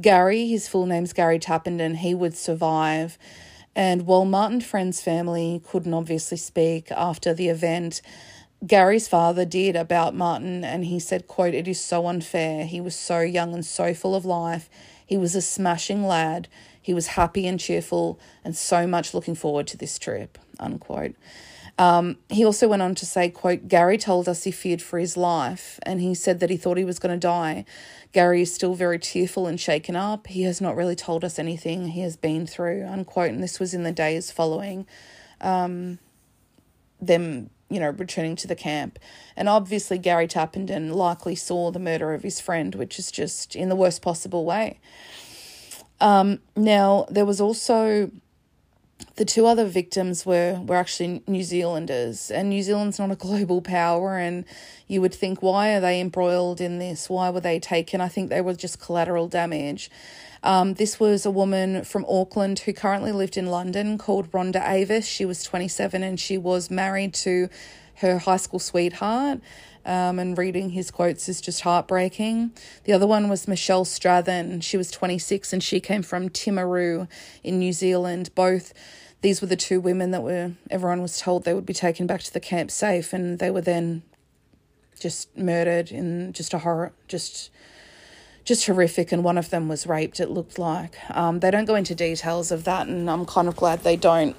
[0.00, 3.16] Gary, his full name's Gary Tappenden, he would survive.
[3.76, 8.00] And while Martin Friend's family couldn't obviously speak after the event,
[8.66, 12.64] Gary's father did about Martin and he said, quote, it is so unfair.
[12.64, 14.70] He was so young and so full of life.
[15.04, 16.48] He was a smashing lad.
[16.80, 21.14] He was happy and cheerful and so much looking forward to this trip, unquote.
[21.76, 25.16] Um, he also went on to say, quote, Gary told us he feared for his
[25.16, 27.64] life and he said that he thought he was going to die.
[28.14, 30.28] Gary is still very tearful and shaken up.
[30.28, 33.30] He has not really told us anything he has been through, unquote.
[33.30, 34.86] And this was in the days following
[35.40, 35.98] um,
[37.00, 39.00] them you know, returning to the camp.
[39.36, 43.68] And obviously, Gary Tappenden likely saw the murder of his friend, which is just in
[43.68, 44.78] the worst possible way.
[46.00, 48.12] Um, now, there was also
[49.16, 53.62] the two other victims were were actually New Zealanders, and New Zealand's not a global
[53.62, 54.18] power.
[54.18, 54.44] And
[54.88, 57.08] you would think, why are they embroiled in this?
[57.08, 58.00] Why were they taken?
[58.00, 59.90] I think they were just collateral damage.
[60.42, 65.06] Um, this was a woman from Auckland who currently lived in London called Rhonda Avis.
[65.06, 67.48] She was 27 and she was married to
[67.96, 69.40] her high school sweetheart.
[69.86, 72.52] Um, and reading his quotes is just heartbreaking.
[72.84, 74.62] The other one was Michelle Strathern.
[74.62, 77.06] She was 26 and she came from Timaru
[77.42, 78.30] in New Zealand.
[78.34, 78.72] Both
[79.20, 82.22] these were the two women that were everyone was told they would be taken back
[82.22, 84.02] to the camp safe and they were then
[84.98, 87.50] just murdered in just a horror just
[88.44, 90.98] just horrific, and one of them was raped, it looked like.
[91.10, 94.36] Um, they don't go into details of that, and I'm kind of glad they don't.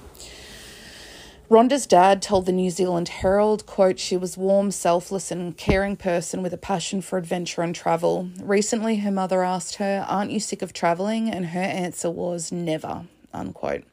[1.48, 6.42] Rhonda's dad told the New Zealand Herald, quote, she was warm, selfless and caring person
[6.42, 8.30] with a passion for adventure and travel.
[8.42, 11.30] Recently her mother asked her, Aren't you sick of travelling?
[11.30, 13.84] And her answer was never, unquote.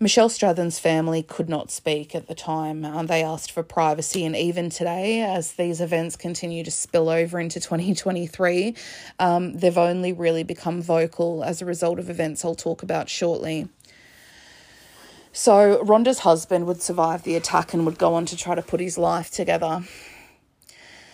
[0.00, 2.84] Michelle Strathern's family could not speak at the time.
[2.84, 7.38] Um, they asked for privacy, and even today, as these events continue to spill over
[7.38, 8.74] into 2023,
[9.20, 13.68] um, they've only really become vocal as a result of events I'll talk about shortly.
[15.34, 18.80] So, Rhonda's husband would survive the attack and would go on to try to put
[18.80, 19.82] his life together.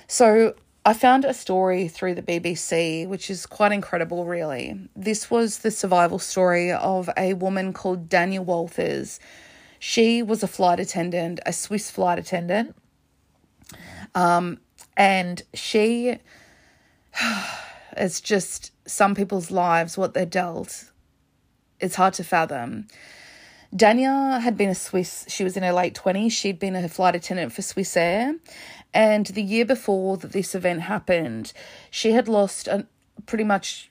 [0.08, 0.54] So,
[0.84, 4.88] I found a story through the BBC, which is quite incredible, really.
[4.96, 9.20] This was the survival story of a woman called Daniel Walters.
[9.78, 12.74] She was a flight attendant, a Swiss flight attendant.
[14.16, 14.58] Um,
[14.96, 16.18] and she,
[17.96, 20.90] it's just some people's lives, what they're dealt.
[21.78, 22.88] It's hard to fathom.
[23.74, 26.32] Dania had been a Swiss, she was in her late 20s.
[26.32, 28.38] She'd been a flight attendant for Swissair.
[28.94, 31.52] And the year before that this event happened,
[31.90, 32.86] she had lost a,
[33.26, 33.90] pretty much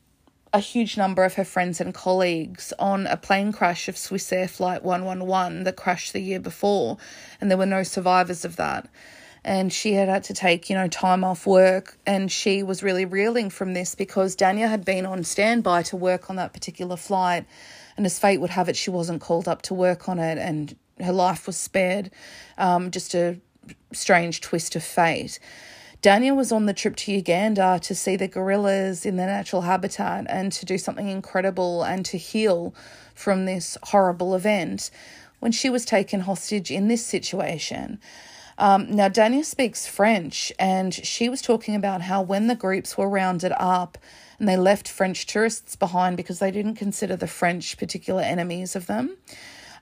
[0.52, 4.84] a huge number of her friends and colleagues on a plane crash of Swissair Flight
[4.84, 6.98] 111 that crashed the year before.
[7.40, 8.90] And there were no survivors of that
[9.48, 11.98] and she had had to take, you know, time off work.
[12.06, 16.30] And she was really reeling from this because Dania had been on standby to work
[16.30, 17.46] on that particular flight.
[17.98, 20.76] And as fate would have it, she wasn't called up to work on it, and
[21.04, 22.12] her life was spared.
[22.58, 23.40] Um, just a
[23.92, 25.40] strange twist of fate.
[26.04, 30.28] Dania was on the trip to Uganda to see the gorillas in their natural habitat
[30.30, 32.76] and to do something incredible and to heal
[33.16, 34.92] from this horrible event
[35.40, 38.00] when she was taken hostage in this situation.
[38.60, 43.10] Um, now, Dania speaks French, and she was talking about how when the groups were
[43.10, 43.98] rounded up,
[44.40, 48.88] and they left French tourists behind because they didn't consider the French particular enemies of
[48.88, 49.18] them.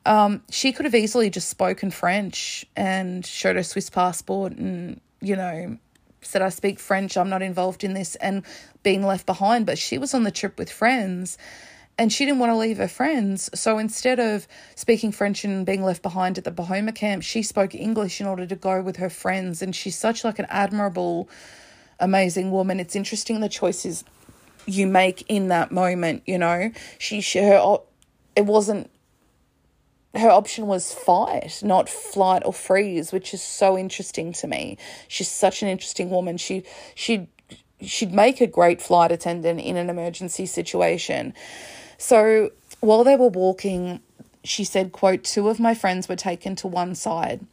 [0.05, 5.35] Um, she could have easily just spoken French and showed her Swiss passport and, you
[5.35, 5.77] know,
[6.21, 8.43] said, I speak French, I'm not involved in this, and
[8.83, 9.65] being left behind.
[9.65, 11.37] But she was on the trip with friends
[11.97, 13.49] and she didn't want to leave her friends.
[13.59, 17.73] So instead of speaking French and being left behind at the Buhoma camp, she spoke
[17.73, 19.61] English in order to go with her friends.
[19.61, 21.29] And she's such like an admirable,
[21.99, 22.79] amazing woman.
[22.79, 24.03] It's interesting the choices
[24.65, 26.71] you make in that moment, you know.
[26.97, 27.77] She, she her
[28.35, 28.89] it wasn't
[30.15, 34.77] her option was fight, not flight or freeze, which is so interesting to me.
[35.07, 36.37] She's such an interesting woman.
[36.37, 36.63] She
[36.93, 37.27] she
[37.81, 41.33] she'd make a great flight attendant in an emergency situation.
[41.97, 44.01] So while they were walking,
[44.43, 47.45] she said, quote, two of my friends were taken to one side.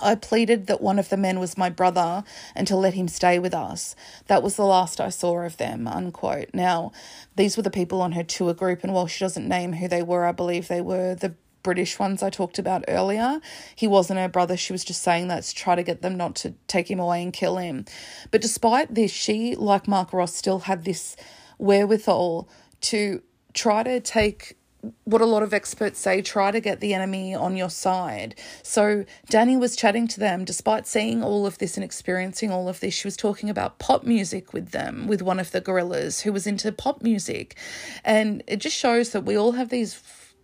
[0.00, 2.24] I pleaded that one of the men was my brother
[2.54, 3.94] and to let him stay with us.
[4.26, 6.48] That was the last I saw of them, unquote.
[6.54, 6.92] Now,
[7.36, 10.02] these were the people on her tour group, and while she doesn't name who they
[10.02, 13.40] were, I believe they were the British ones I talked about earlier.
[13.76, 14.56] He wasn't her brother.
[14.56, 17.22] She was just saying that to try to get them not to take him away
[17.22, 17.84] and kill him.
[18.30, 21.16] But despite this, she, like Mark Ross, still had this
[21.58, 22.48] wherewithal
[22.80, 23.22] to
[23.52, 24.56] try to take
[25.04, 28.34] what a lot of experts say try to get the enemy on your side.
[28.62, 32.80] So Danny was chatting to them despite seeing all of this and experiencing all of
[32.80, 32.94] this.
[32.94, 36.46] She was talking about pop music with them, with one of the gorillas who was
[36.46, 37.56] into pop music.
[38.04, 39.94] And it just shows that we all have these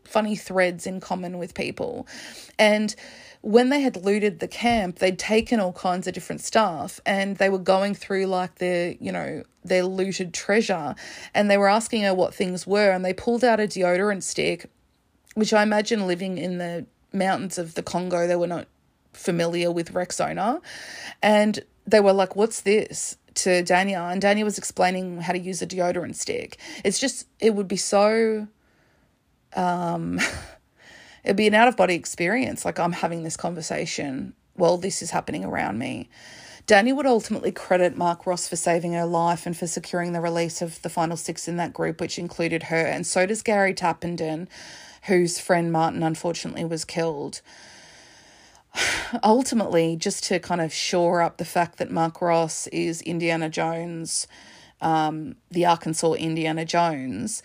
[0.04, 2.06] funny threads in common with people.
[2.58, 2.94] And
[3.40, 7.48] when they had looted the camp, they'd taken all kinds of different stuff and they
[7.48, 10.94] were going through like their, you know, their looted treasure
[11.34, 14.70] and they were asking her what things were and they pulled out a deodorant stick,
[15.34, 18.66] which I imagine living in the mountains of the Congo, they were not
[19.12, 20.60] familiar with Rexona.
[21.22, 23.16] And they were like, What's this?
[23.34, 24.10] to Dania.
[24.10, 26.58] And Dania was explaining how to use a deodorant stick.
[26.84, 28.48] It's just, it would be so
[29.54, 30.20] um
[31.28, 32.64] it'd be an out of body experience.
[32.64, 36.08] Like I'm having this conversation while this is happening around me.
[36.66, 40.62] Danny would ultimately credit Mark Ross for saving her life and for securing the release
[40.62, 42.80] of the final six in that group, which included her.
[42.80, 44.48] And so does Gary Tappenden,
[45.02, 47.42] whose friend Martin unfortunately was killed.
[49.22, 54.26] Ultimately, just to kind of shore up the fact that Mark Ross is Indiana Jones,
[54.80, 57.42] um, the Arkansas Indiana Jones,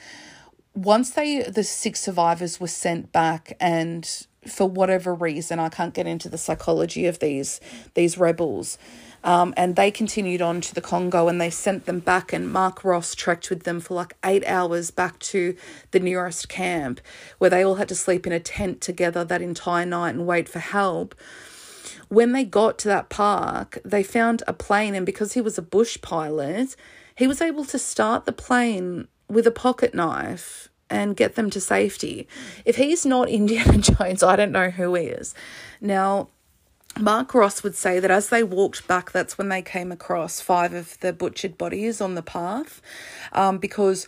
[0.74, 6.08] once they the six survivors were sent back and for whatever reason i can't get
[6.08, 7.62] into the psychology of these
[7.94, 8.78] these rebels
[9.26, 12.84] um, and they continued on to the congo and they sent them back and mark
[12.84, 15.56] ross trekked with them for like eight hours back to
[15.92, 17.00] the nearest camp
[17.38, 20.50] where they all had to sleep in a tent together that entire night and wait
[20.50, 21.16] for help.
[22.10, 25.62] When they got to that park they found a plane and because he was a
[25.62, 26.76] bush pilot
[27.16, 31.60] he was able to start the plane with a pocket knife and get them to
[31.60, 32.28] safety.
[32.66, 35.34] If he's not Indiana Jones, I don't know who he is.
[35.82, 36.30] Now,
[37.00, 40.74] Mark Ross would say that as they walked back, that's when they came across five
[40.74, 42.82] of the butchered bodies on the path
[43.32, 44.06] um, because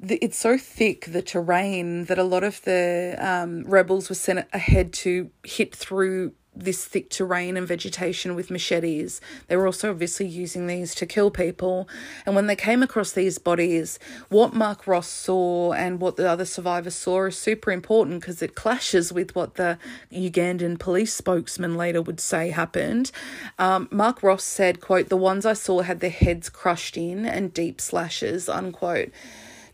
[0.00, 4.92] it's so thick the terrain that a lot of the um, rebels were sent ahead
[4.92, 9.20] to hit through this thick terrain and vegetation with machetes.
[9.46, 11.88] They were also obviously using these to kill people.
[12.26, 13.98] And when they came across these bodies,
[14.28, 18.54] what Mark Ross saw and what the other survivors saw is super important because it
[18.54, 19.78] clashes with what the
[20.12, 23.10] Ugandan police spokesman later would say happened.
[23.58, 27.52] Um, Mark Ross said, quote, the ones I saw had their heads crushed in and
[27.54, 29.10] deep slashes, unquote.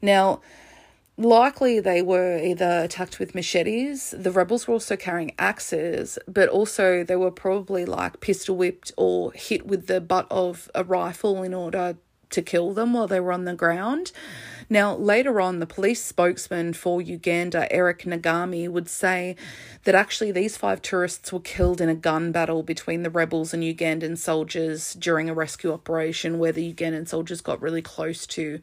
[0.02, 0.40] Now,
[1.16, 4.14] likely they were either attacked with machetes.
[4.16, 9.32] The rebels were also carrying axes, but also they were probably like pistol whipped or
[9.32, 11.96] hit with the butt of a rifle in order
[12.30, 14.10] to kill them while they were on the ground.
[14.68, 19.36] Now, later on, the police spokesman for Uganda, Eric Nagami, would say
[19.84, 23.62] that actually these five tourists were killed in a gun battle between the rebels and
[23.62, 28.60] Ugandan soldiers during a rescue operation where the Ugandan soldiers got really close to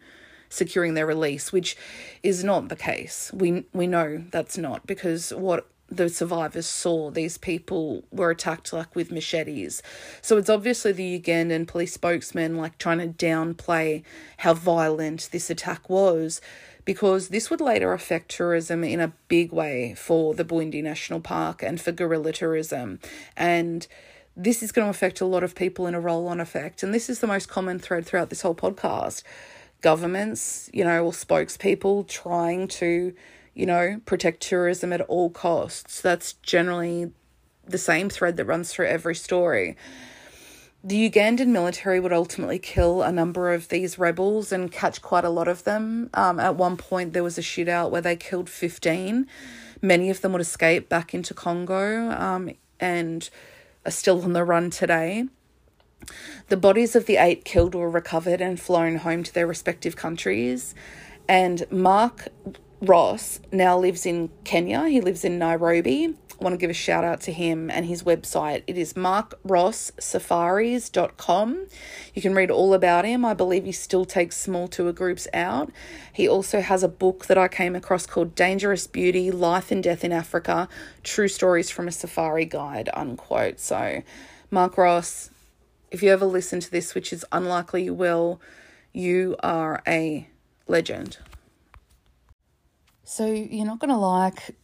[0.51, 1.75] securing their release, which
[2.21, 3.31] is not the case.
[3.33, 8.95] We we know that's not because what the survivors saw these people were attacked like
[8.95, 9.83] with machetes.
[10.21, 14.03] So it's obviously the Ugandan police spokesman like trying to downplay
[14.37, 16.39] how violent this attack was
[16.85, 21.61] because this would later affect tourism in a big way for the Bwindi National Park
[21.61, 22.99] and for gorilla tourism.
[23.35, 23.85] And
[24.35, 26.83] this is going to affect a lot of people in a roll on effect.
[26.83, 29.23] And this is the most common thread throughout this whole podcast
[29.81, 33.13] governments, you know, or spokespeople trying to,
[33.53, 36.01] you know, protect tourism at all costs.
[36.01, 37.11] That's generally
[37.67, 39.75] the same thread that runs through every story.
[40.83, 45.29] The Ugandan military would ultimately kill a number of these rebels and catch quite a
[45.29, 46.09] lot of them.
[46.15, 49.27] Um, at one point, there was a shootout where they killed 15.
[49.81, 53.29] Many of them would escape back into Congo um, and
[53.85, 55.25] are still on the run today.
[56.49, 60.75] The bodies of the eight killed were recovered and flown home to their respective countries.
[61.27, 62.27] And Mark
[62.81, 64.87] Ross now lives in Kenya.
[64.87, 66.15] He lives in Nairobi.
[66.41, 68.63] I want to give a shout out to him and his website.
[68.65, 71.67] It is markrosssafaris.com.
[72.15, 73.23] You can read all about him.
[73.23, 75.71] I believe he still takes small tour groups out.
[76.11, 80.03] He also has a book that I came across called Dangerous Beauty Life and Death
[80.03, 80.67] in Africa
[81.03, 83.59] True Stories from a Safari Guide, unquote.
[83.59, 84.01] So,
[84.49, 85.29] Mark Ross,
[85.91, 88.41] if you ever listen to this, which is unlikely you will,
[88.93, 90.27] you are a
[90.67, 91.17] legend.
[93.03, 94.55] So you're not going to like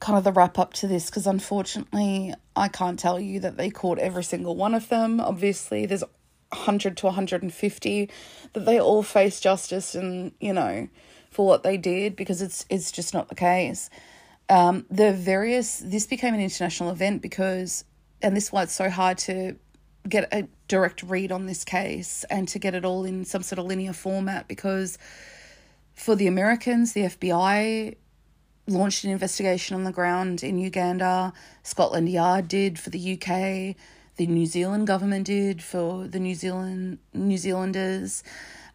[0.00, 3.70] kind of the wrap up to this because unfortunately I can't tell you that they
[3.70, 5.20] caught every single one of them.
[5.20, 6.02] Obviously, there's
[6.50, 8.10] 100 to 150
[8.52, 10.88] that they all face justice and, you know,
[11.30, 13.90] for what they did because it's it's just not the case.
[14.48, 17.84] Um, the various this became an international event because
[18.22, 19.56] and this is why it's so hard to
[20.08, 23.58] get a direct read on this case and to get it all in some sort
[23.58, 24.98] of linear format because
[25.94, 27.96] for the Americans, the FBI
[28.66, 33.76] launched an investigation on the ground in Uganda, Scotland Yard did for the UK,
[34.16, 38.22] the New Zealand government did for the New Zealand New Zealanders.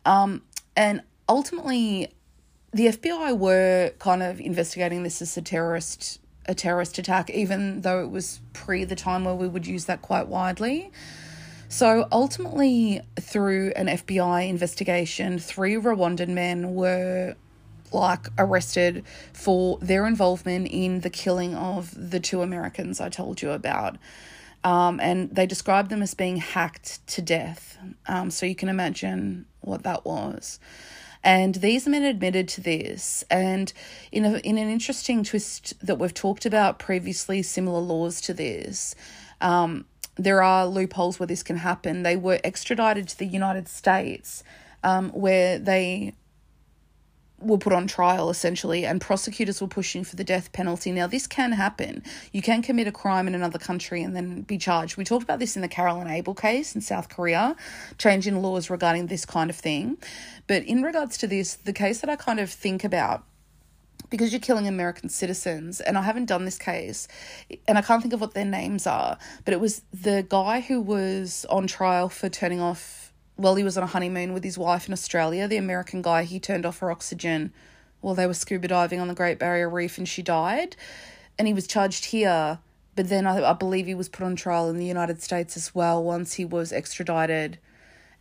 [0.05, 0.43] Um,
[0.75, 2.13] and ultimately
[2.71, 8.03] the FBI were kind of investigating this as a terrorist a terrorist attack, even though
[8.03, 10.91] it was pre the time where we would use that quite widely.
[11.71, 17.35] So ultimately, through an FBI investigation, three Rwandan men were
[17.91, 19.03] like arrested
[19.33, 23.97] for their involvement in the killing of the two Americans I told you about.
[24.63, 27.77] Um, and they described them as being hacked to death.
[28.07, 30.59] Um, so you can imagine what that was.
[31.23, 33.23] And these men admitted to this.
[33.29, 33.71] And
[34.11, 38.95] in, a, in an interesting twist that we've talked about previously, similar laws to this,
[39.39, 39.85] um,
[40.19, 42.03] there are loopholes where this can happen.
[42.03, 44.43] They were extradited to the United States,
[44.83, 46.13] um, where they
[47.41, 50.91] were put on trial essentially, and prosecutors were pushing for the death penalty.
[50.91, 52.03] Now, this can happen.
[52.33, 54.97] You can commit a crime in another country and then be charged.
[54.97, 57.55] We talked about this in the Carolyn Abel case in South Korea,
[57.97, 59.97] change in laws regarding this kind of thing.
[60.47, 63.23] But in regards to this, the case that I kind of think about
[64.09, 65.81] because you're killing American citizens.
[65.81, 67.07] And I haven't done this case,
[67.67, 70.81] and I can't think of what their names are, but it was the guy who
[70.81, 74.87] was on trial for turning off, well, he was on a honeymoon with his wife
[74.87, 77.53] in Australia, the American guy, he turned off her oxygen
[78.01, 80.75] while they were scuba diving on the Great Barrier Reef and she died.
[81.37, 82.59] And he was charged here,
[82.95, 85.73] but then I, I believe he was put on trial in the United States as
[85.73, 87.59] well once he was extradited.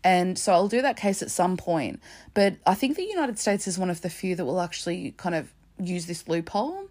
[0.05, 2.01] And so I'll do that case at some point.
[2.35, 5.35] But I think the United States is one of the few that will actually kind
[5.35, 6.89] of use this loophole.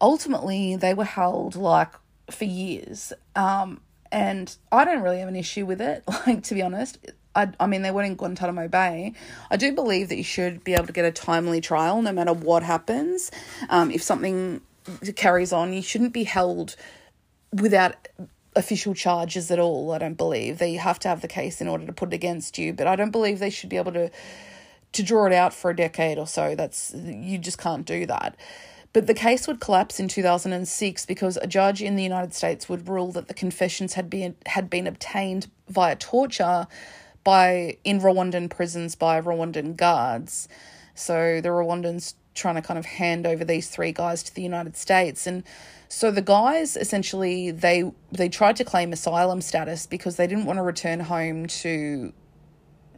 [0.00, 1.92] Ultimately, they were held like
[2.30, 3.12] for years.
[3.34, 3.80] Um,
[4.10, 6.04] and I don't really have an issue with it.
[6.26, 6.98] Like, to be honest,
[7.34, 9.14] I, I mean, they weren't in Guantanamo Bay.
[9.50, 12.32] I do believe that you should be able to get a timely trial no matter
[12.32, 13.30] what happens.
[13.68, 14.60] Um, if something
[15.16, 16.76] carries on, you shouldn't be held
[17.52, 18.08] without
[18.56, 19.92] official charges at all.
[19.92, 22.58] I don't believe they have to have the case in order to put it against
[22.58, 24.10] you, but I don't believe they should be able to
[24.92, 26.54] to draw it out for a decade or so.
[26.54, 28.36] That's you just can't do that.
[28.92, 32.88] But the case would collapse in 2006 because a judge in the United States would
[32.88, 36.66] rule that the confessions had been had been obtained via torture
[37.22, 40.48] by in Rwandan prisons by Rwandan guards.
[40.94, 44.76] So the Rwandans trying to kind of hand over these three guys to the United
[44.76, 45.42] States and
[45.88, 50.58] so the guys essentially they they tried to claim asylum status because they didn't want
[50.58, 52.12] to return home to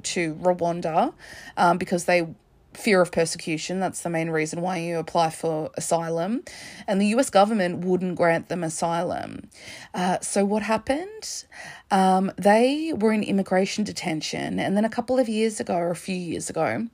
[0.04, 1.14] to Rwanda
[1.56, 2.26] um, because they
[2.74, 3.80] fear of persecution.
[3.80, 6.44] That's the main reason why you apply for asylum.
[6.86, 9.48] And the US government wouldn't grant them asylum.
[9.94, 11.44] Uh, so, what happened?
[11.90, 14.58] Um, they were in immigration detention.
[14.58, 16.86] And then a couple of years ago, or a few years ago,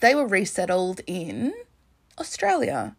[0.00, 1.52] they were resettled in
[2.18, 2.96] Australia.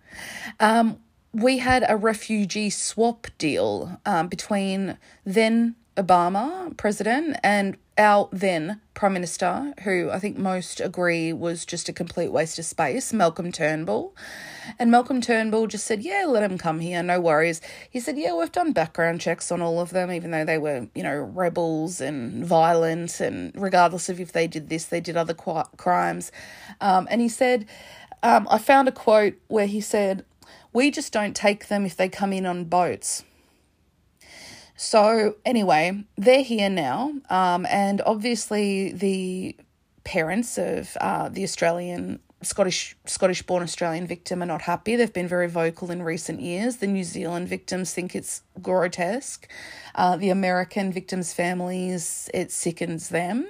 [0.59, 0.99] Um,
[1.33, 9.13] we had a refugee swap deal um, between then Obama, president, and our then Prime
[9.13, 14.15] Minister, who I think most agree was just a complete waste of space, Malcolm Turnbull.
[14.79, 17.61] And Malcolm Turnbull just said, Yeah, let him come here, no worries.
[17.89, 20.87] He said, Yeah, we've done background checks on all of them, even though they were,
[20.95, 25.33] you know, rebels and violent, and regardless of if they did this, they did other
[25.33, 26.31] qu- crimes.
[26.79, 27.67] Um, and he said,
[28.23, 30.23] um, I found a quote where he said,
[30.71, 33.23] We just don't take them if they come in on boats.
[34.83, 39.55] So, anyway, they're here now, um, and obviously the
[40.03, 44.95] parents of uh, the Australian Scottish Scottish born Australian victim are not happy.
[44.95, 46.77] They've been very vocal in recent years.
[46.77, 49.47] The New Zealand victims think it's grotesque.
[49.93, 53.47] Uh, the American victims' families it sickens them,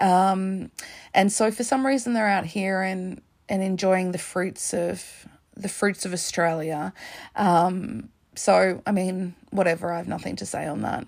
[0.00, 0.70] um,
[1.12, 5.68] and so for some reason they're out here and and enjoying the fruits of the
[5.68, 6.94] fruits of Australia.
[7.36, 11.06] Um, so, I mean, whatever, I have nothing to say on that.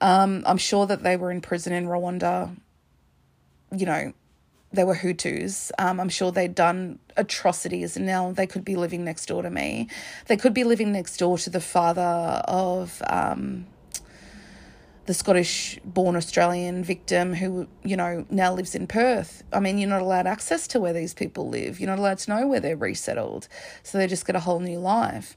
[0.00, 2.54] Um, I'm sure that they were in prison in Rwanda,
[3.74, 4.12] you know,
[4.72, 5.70] they were Hutus.
[5.78, 9.50] Um, I'm sure they'd done atrocities and now they could be living next door to
[9.50, 9.88] me.
[10.26, 13.66] They could be living next door to the father of um,
[15.06, 19.44] the Scottish born Australian victim who, you know, now lives in Perth.
[19.52, 21.80] I mean, you're not allowed access to where these people live.
[21.80, 23.48] You're not allowed to know where they're resettled.
[23.82, 25.36] So they just get a whole new life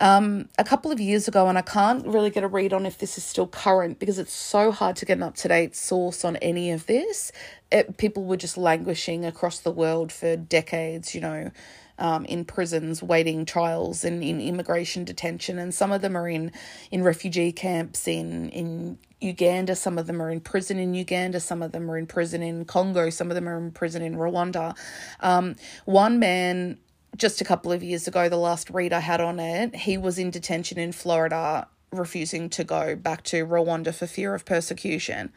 [0.00, 2.98] um, a couple of years ago, and I can't really get a read on if
[2.98, 6.24] this is still current because it's so hard to get an up to date source
[6.24, 7.30] on any of this.
[7.70, 11.50] It, people were just languishing across the world for decades, you know,
[11.98, 16.50] um, in prisons, waiting trials, and in immigration detention, and some of them are in
[16.90, 19.76] in refugee camps in in Uganda.
[19.76, 21.40] Some of them are in prison in Uganda.
[21.40, 23.10] Some of them are in prison in Congo.
[23.10, 24.74] Some of them are in prison in Rwanda.
[25.20, 26.78] Um, one man
[27.16, 30.18] just a couple of years ago, the last read I had on it, he was
[30.18, 35.32] in detention in Florida, refusing to go back to Rwanda for fear of persecution.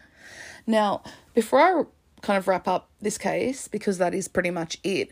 [0.65, 1.03] Now,
[1.33, 1.83] before I
[2.21, 5.11] kind of wrap up this case, because that is pretty much it,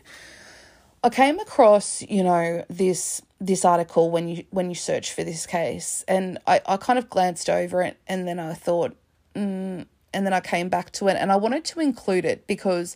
[1.04, 5.46] I came across, you know, this this article when you when you search for this
[5.46, 8.94] case, and I, I kind of glanced over it, and then I thought,
[9.34, 9.84] mm,
[10.14, 12.94] and then I came back to it, and I wanted to include it because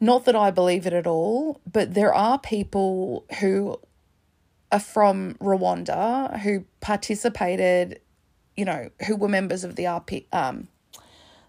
[0.00, 3.78] not that I believe it at all, but there are people who
[4.70, 8.00] are from Rwanda who participated,
[8.56, 10.68] you know, who were members of the RP, um,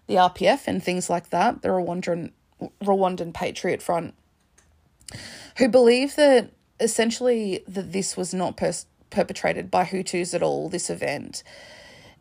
[0.06, 2.32] the RPF and things like that, the Rwandan
[2.82, 4.14] Rwandan Patriot Front,
[5.58, 8.58] who believe that essentially that this was not
[9.10, 10.68] perpetrated by Hutus at all.
[10.68, 11.42] This event,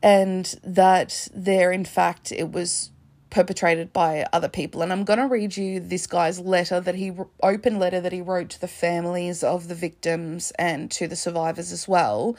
[0.04, 2.92] and that there, in fact, it was
[3.30, 4.82] perpetrated by other people.
[4.82, 7.12] And I'm going to read you this guy's letter that he
[7.44, 11.72] open letter that he wrote to the families of the victims and to the survivors
[11.72, 12.36] as well.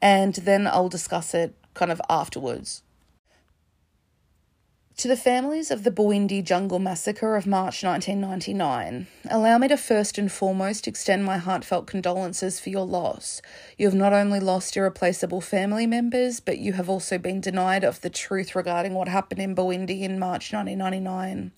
[0.00, 2.82] And then I'll discuss it kind of afterwards.
[4.98, 10.18] To the families of the Bwindi Jungle Massacre of March 1999, allow me to first
[10.18, 13.40] and foremost extend my heartfelt condolences for your loss.
[13.78, 18.02] You have not only lost irreplaceable family members, but you have also been denied of
[18.02, 21.52] the truth regarding what happened in Bwindi in March 1999.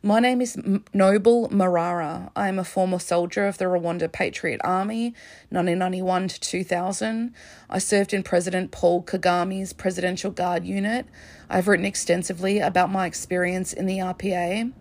[0.00, 0.56] My name is
[0.94, 2.30] Noble Marara.
[2.36, 5.06] I am a former soldier of the Rwanda Patriot Army,
[5.48, 7.34] 1991 to 2000.
[7.68, 11.06] I served in President Paul Kagame's Presidential Guard Unit.
[11.50, 14.72] I've written extensively about my experience in the RPA.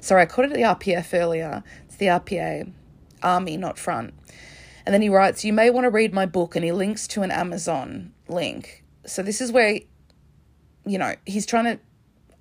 [0.00, 1.62] Sorry, I called it the RPF earlier.
[1.84, 2.72] It's the RPA,
[3.22, 4.14] Army, not front.
[4.84, 7.22] And then he writes, You may want to read my book, and he links to
[7.22, 8.82] an Amazon link.
[9.06, 9.78] So this is where,
[10.84, 11.78] you know, he's trying to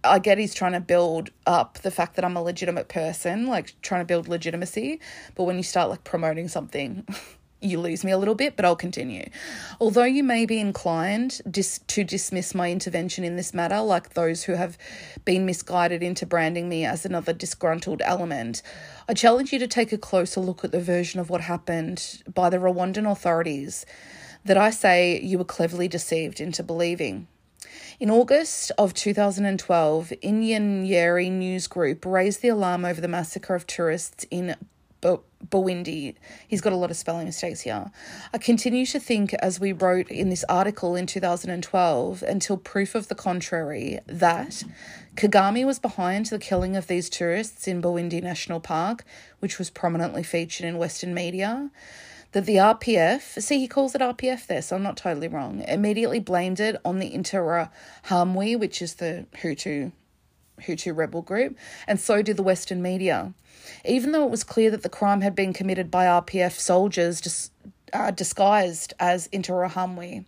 [0.05, 3.73] I get he's trying to build up the fact that I'm a legitimate person, like
[3.81, 4.99] trying to build legitimacy.
[5.35, 7.07] But when you start like promoting something,
[7.61, 9.27] you lose me a little bit, but I'll continue.
[9.79, 14.43] Although you may be inclined dis- to dismiss my intervention in this matter, like those
[14.43, 14.77] who have
[15.25, 18.61] been misguided into branding me as another disgruntled element,
[19.09, 22.49] I challenge you to take a closer look at the version of what happened by
[22.49, 23.85] the Rwandan authorities
[24.45, 27.27] that I say you were cleverly deceived into believing.
[27.97, 34.25] In August of 2012, Inyenyeri News Group raised the alarm over the massacre of tourists
[34.29, 34.57] in
[35.01, 36.15] Bwindi.
[36.45, 37.89] He's got a lot of spelling mistakes here.
[38.33, 43.07] I continue to think, as we wrote in this article in 2012, until proof of
[43.07, 44.63] the contrary, that
[45.15, 49.05] Kagame was behind the killing of these tourists in Bwindi National Park,
[49.39, 51.71] which was prominently featured in Western media.
[52.35, 56.19] That the RPF, see, he calls it RPF there, so I'm not totally wrong, immediately
[56.19, 57.69] blamed it on the Intera
[58.03, 59.93] Interahamwe, which is the Hutu
[60.59, 61.57] Hutu rebel group,
[61.87, 63.33] and so did the Western media.
[63.85, 67.51] Even though it was clear that the crime had been committed by RPF soldiers dis-
[67.93, 70.25] uh, disguised as Interahamwe.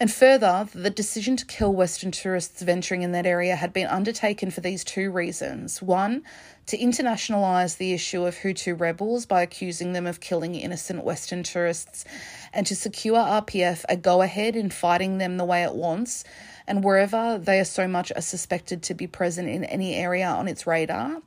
[0.00, 4.50] And further, the decision to kill Western tourists venturing in that area had been undertaken
[4.50, 5.80] for these two reasons.
[5.80, 6.22] One,
[6.66, 12.04] to internationalise the issue of Hutu rebels by accusing them of killing innocent Western tourists,
[12.52, 16.24] and to secure RPF a go ahead in fighting them the way it wants,
[16.66, 20.48] and wherever they are so much are suspected to be present in any area on
[20.48, 21.20] its radar.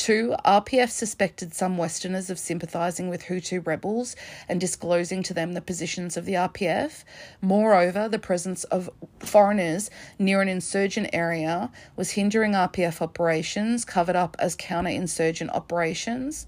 [0.00, 4.16] Two, RPF suspected some Westerners of sympathising with Hutu rebels
[4.48, 7.04] and disclosing to them the positions of the RPF.
[7.42, 8.88] Moreover, the presence of
[9.18, 16.46] foreigners near an insurgent area was hindering RPF operations, covered up as counter-insurgent operations.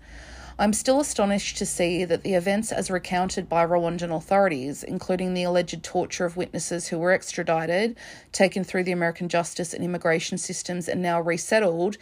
[0.59, 5.43] I'm still astonished to see that the events as recounted by Rwandan authorities, including the
[5.43, 7.99] alleged torture of witnesses who were extradited,
[8.33, 11.99] taken through the American justice and immigration systems, and now resettled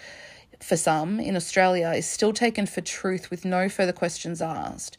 [0.60, 4.98] for some in Australia, is still taken for truth with no further questions asked.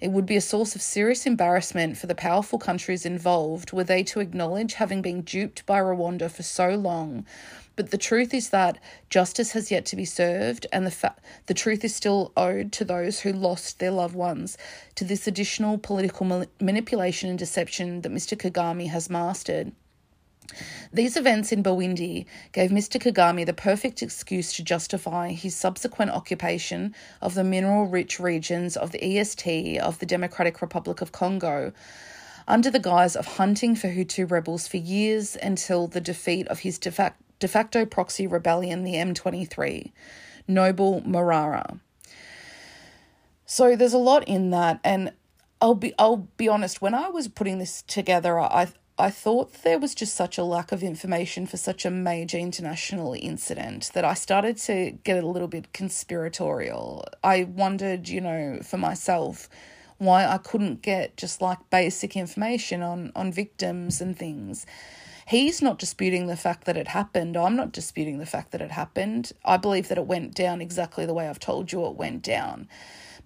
[0.00, 4.02] It would be a source of serious embarrassment for the powerful countries involved were they
[4.04, 7.24] to acknowledge having been duped by Rwanda for so long
[7.74, 8.78] but the truth is that
[9.08, 12.84] justice has yet to be served, and the fa- the truth is still owed to
[12.84, 14.58] those who lost their loved ones
[14.96, 18.36] to this additional political ma- manipulation and deception that Mr.
[18.36, 19.72] Kagame has mastered.
[20.92, 23.00] These events in Bwindi gave Mr.
[23.00, 28.92] Kagame the perfect excuse to justify his subsequent occupation of the mineral rich regions of
[28.92, 31.72] the EST of the Democratic Republic of Congo
[32.48, 36.78] under the guise of hunting for Hutu rebels for years until the defeat of his
[36.78, 39.90] de facto de facto proxy rebellion, the M23,
[40.46, 41.80] Noble Marara.
[43.46, 45.10] So there's a lot in that, and
[45.60, 46.80] I'll be I'll be honest.
[46.80, 48.68] When I was putting this together, I
[48.98, 53.16] I thought there was just such a lack of information for such a major international
[53.18, 57.06] incident that I started to get a little bit conspiratorial.
[57.24, 59.48] I wondered, you know, for myself,
[59.96, 64.66] why I couldn't get just like basic information on on victims and things.
[65.26, 67.36] He's not disputing the fact that it happened.
[67.36, 69.32] I'm not disputing the fact that it happened.
[69.44, 72.68] I believe that it went down exactly the way I've told you it went down.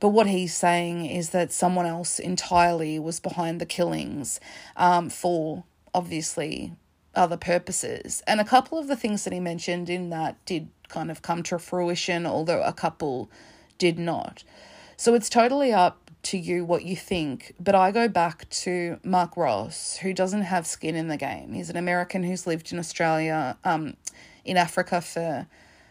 [0.01, 4.41] But what he's saying is that someone else entirely was behind the killings
[4.77, 6.75] um, for obviously
[7.15, 8.23] other purposes.
[8.27, 11.43] And a couple of the things that he mentioned in that did kind of come
[11.45, 13.31] to fruition, although a couple
[13.79, 14.45] did not.
[14.97, 19.37] So it's totally up to you what you think, but I go back to Mark
[19.37, 21.53] Ross, who doesn't have skin in the game.
[21.53, 23.97] He's an American who's lived in Australia, um,
[24.45, 25.47] in Africa for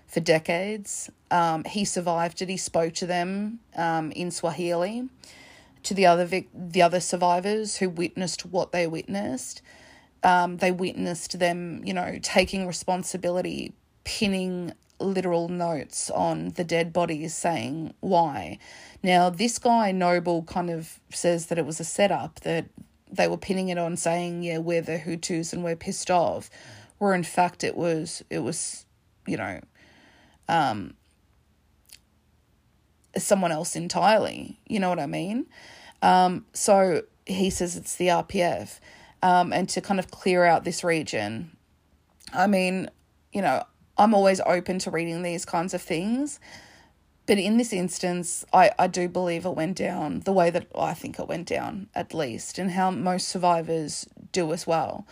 [0.08, 1.10] for decades.
[1.32, 2.49] Um, he survived it.
[2.49, 5.10] He spoke to them um, in Swahili,
[5.84, 9.62] to the other vic- the other survivors who witnessed what they witnessed.
[10.24, 17.36] Um, they witnessed them, you know, taking responsibility, pinning literal notes on the dead bodies
[17.36, 18.58] saying why.
[19.03, 22.66] Now, this guy, Noble, kind of says that it was a setup, that
[23.12, 26.49] they were pinning it on saying, yeah, we're the Hutus and we're pissed off,
[26.97, 28.86] where in fact it was, it was,
[29.28, 29.60] you know,
[30.47, 30.93] um,
[33.17, 34.59] someone else entirely.
[34.67, 35.45] You know what I mean?
[36.01, 38.79] Um, so he says it's the RPF.
[39.23, 41.57] Um, and to kind of clear out this region,
[42.33, 42.89] I mean,
[43.33, 43.63] you know,
[43.97, 46.39] I'm always open to reading these kinds of things.
[47.25, 50.93] But in this instance, I, I do believe it went down the way that I
[50.93, 55.07] think it went down, at least, and how most survivors do as well.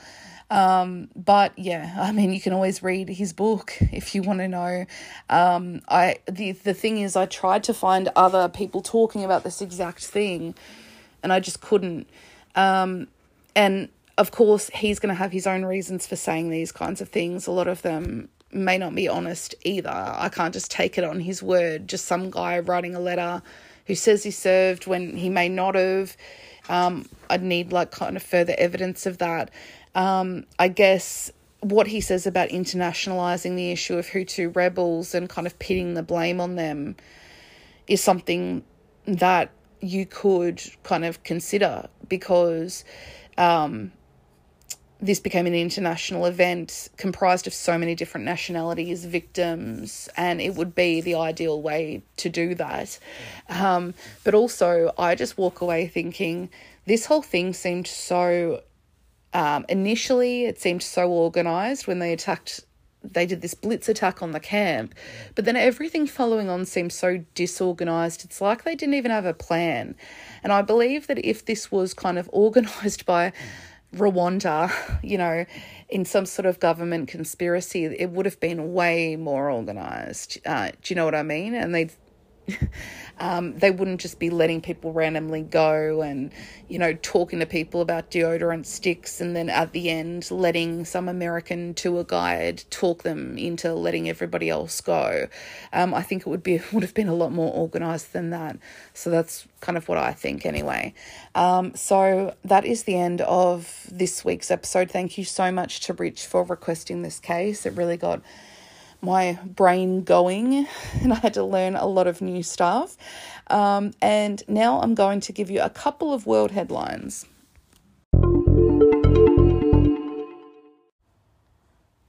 [0.54, 4.48] Um, but yeah, I mean, you can always read his book if you want to
[4.48, 4.86] know.
[5.28, 9.64] Um, I the the thing is, I tried to find other people talking about this
[9.64, 10.54] exact thing,
[11.24, 12.08] and I just couldn't.
[12.54, 13.08] Um,
[13.56, 13.90] and
[14.20, 17.48] of course, he's going to have his own reasons for saying these kinds of things.
[17.48, 19.90] A lot of them may not be honest either.
[19.90, 21.88] I can't just take it on his word.
[21.88, 23.42] Just some guy writing a letter
[23.88, 26.16] who says he served when he may not have.
[26.70, 29.50] Um, I'd need like kind of further evidence of that.
[29.96, 35.48] Um, I guess what he says about internationalizing the issue of Hutu rebels and kind
[35.48, 36.96] of pitting the blame on them
[37.88, 38.64] is something
[39.06, 42.86] that you could kind of consider because
[43.38, 43.92] um,
[45.04, 50.74] this became an international event comprised of so many different nationalities, victims, and it would
[50.74, 52.98] be the ideal way to do that.
[53.50, 56.50] Um, but also, I just walk away thinking
[56.86, 58.62] this whole thing seemed so.
[59.34, 62.62] Um, initially, it seemed so organized when they attacked
[63.04, 64.96] they did this blitz attack on the camp,
[65.36, 68.24] but then everything following on seemed so disorganized.
[68.24, 69.96] It's like they didn't even have a plan.
[70.42, 73.34] And I believe that if this was kind of organized by
[73.94, 74.72] Rwanda,
[75.04, 75.46] you know,
[75.90, 80.40] in some sort of government conspiracy, it would have been way more organized.
[80.46, 81.54] Uh, do you know what I mean?
[81.54, 81.90] And they
[83.20, 86.32] um, they wouldn't just be letting people randomly go and,
[86.68, 91.08] you know, talking to people about deodorant sticks and then at the end letting some
[91.08, 95.28] American tour guide talk them into letting everybody else go.
[95.72, 98.58] Um, I think it would be would have been a lot more organized than that.
[98.94, 100.94] So that's kind of what I think anyway.
[101.36, 104.92] Um, so that is the end of this week's episode.
[104.92, 107.66] Thank you so much to Rich for requesting this case.
[107.66, 108.22] It really got
[109.04, 110.68] my brain going
[111.02, 112.98] and I had to learn a lot of new stuff.
[113.48, 117.26] Um, and now I'm going to give you a couple of world headlines.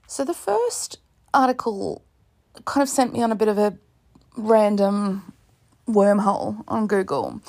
[0.07, 0.99] So the first
[1.33, 2.03] article
[2.63, 3.77] kind of sent me on a bit of a
[4.37, 5.33] random
[5.87, 7.41] wormhole on Google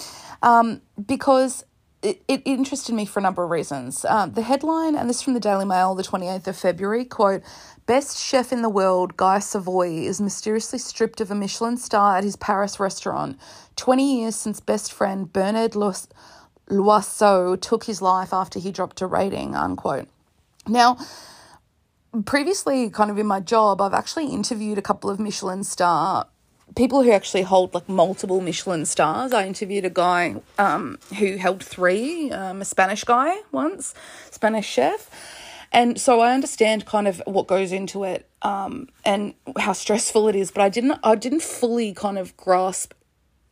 [0.43, 1.65] um, because
[2.07, 4.05] it, it interested me for a number of reasons.
[4.05, 7.43] Um, the headline, and this is from the Daily Mail, the 28th of February, quote,
[7.87, 12.25] Best chef in the world, Guy Savoy, is mysteriously stripped of a Michelin star at
[12.25, 13.39] his Paris restaurant.
[13.77, 19.55] 20 years since best friend Bernard Loiseau took his life after he dropped a rating,
[19.55, 20.09] unquote.
[20.67, 20.99] Now,
[22.25, 26.27] previously, kind of in my job, I've actually interviewed a couple of Michelin star
[26.77, 29.33] people who actually hold like multiple Michelin stars.
[29.33, 33.95] I interviewed a guy um, who held three, um, a Spanish guy once,
[34.31, 35.11] Spanish chef.
[35.73, 40.37] And so I understand kind of what goes into it um, and how stressful it
[40.37, 42.93] is, but I didn't I didn't fully kind of grasp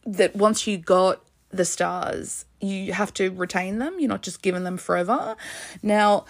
[0.07, 3.97] that once you got the stars, you have to retain them.
[3.99, 5.37] You're not just given them forever.
[5.83, 6.25] Now,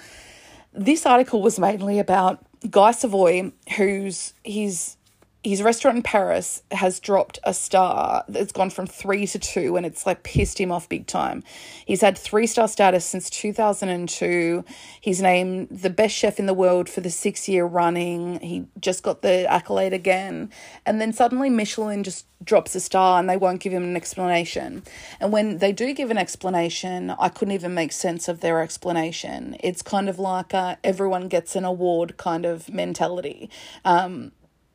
[0.72, 4.97] this article was mainly about Guy Savoy, who's he's
[5.45, 8.24] his restaurant in Paris has dropped a star.
[8.28, 11.45] It's gone from three to two, and it's like pissed him off big time.
[11.84, 14.64] He's had three star status since 2002.
[15.03, 18.40] He's named the best chef in the world for the six year running.
[18.40, 20.51] He just got the accolade again.
[20.86, 24.82] And then suddenly Michelin just drops a star and they won't give him an explanation.
[25.20, 29.57] And when they do give an explanation, I couldn't even make sense of their explanation.
[29.61, 33.51] It's kind of like a, everyone gets an award kind of mentality.
[33.84, 34.32] Um,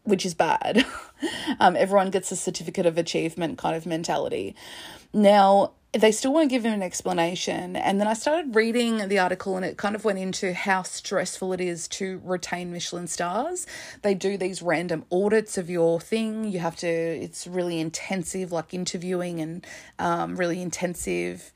[0.10, 0.86] which is bad.
[1.60, 4.56] um, everyone gets a certificate of achievement kind of mentality.
[5.14, 7.76] Now, they still won't give him an explanation.
[7.76, 11.52] And then I started reading the article, and it kind of went into how stressful
[11.54, 13.66] it is to retain Michelin stars.
[14.04, 16.46] They do these random audits of your thing.
[16.46, 19.66] You have to, it's really intensive, like interviewing and
[19.98, 21.52] um, really intensive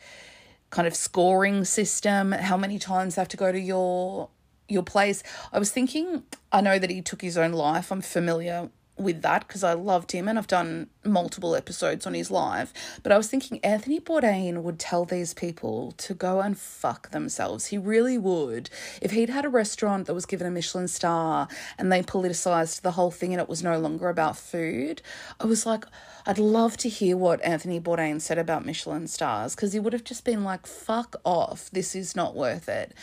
[0.71, 2.31] kind of scoring system.
[2.31, 4.29] How many times they have to go to your
[4.67, 5.23] your place.
[5.51, 7.91] I was thinking, I know that he took his own life.
[7.91, 12.29] I'm familiar with that because I loved him and I've done multiple episodes on his
[12.29, 12.73] life.
[13.01, 17.67] But I was thinking Anthony Bourdain would tell these people to go and fuck themselves.
[17.67, 18.69] He really would.
[19.01, 21.47] If he'd had a restaurant that was given a Michelin star
[21.77, 25.01] and they politicized the whole thing and it was no longer about food,
[25.39, 25.85] I was like,
[26.25, 30.05] I'd love to hear what Anthony Bourdain said about Michelin stars because he would have
[30.05, 31.69] just been like, fuck off.
[31.71, 32.93] This is not worth it.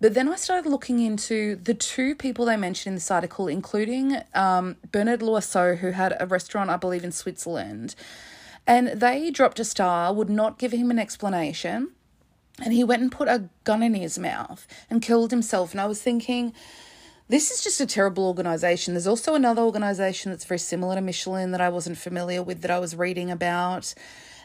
[0.00, 4.16] But then I started looking into the two people they mentioned in this article, including
[4.34, 7.94] um, Bernard Loiseau, who had a restaurant, I believe, in Switzerland.
[8.66, 11.90] And they dropped a star, would not give him an explanation.
[12.62, 15.72] And he went and put a gun in his mouth and killed himself.
[15.72, 16.54] And I was thinking,
[17.28, 18.94] this is just a terrible organization.
[18.94, 22.70] There's also another organization that's very similar to Michelin that I wasn't familiar with that
[22.70, 23.94] I was reading about.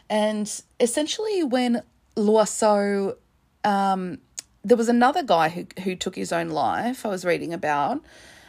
[0.08, 1.82] And essentially, when
[2.16, 3.16] Loiseau
[3.64, 4.18] um,
[4.66, 7.06] there was another guy who who took his own life.
[7.06, 8.02] I was reading about.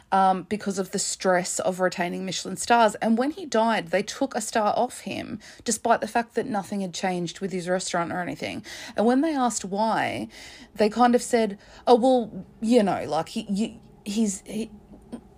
[0.09, 2.95] Um, because of the stress of retaining Michelin stars.
[3.01, 6.80] And when he died, they took a star off him, despite the fact that nothing
[6.80, 8.63] had changed with his restaurant or anything.
[8.95, 10.30] And when they asked why,
[10.74, 14.72] they kind of said, "Oh well, you know, like he, he he's he,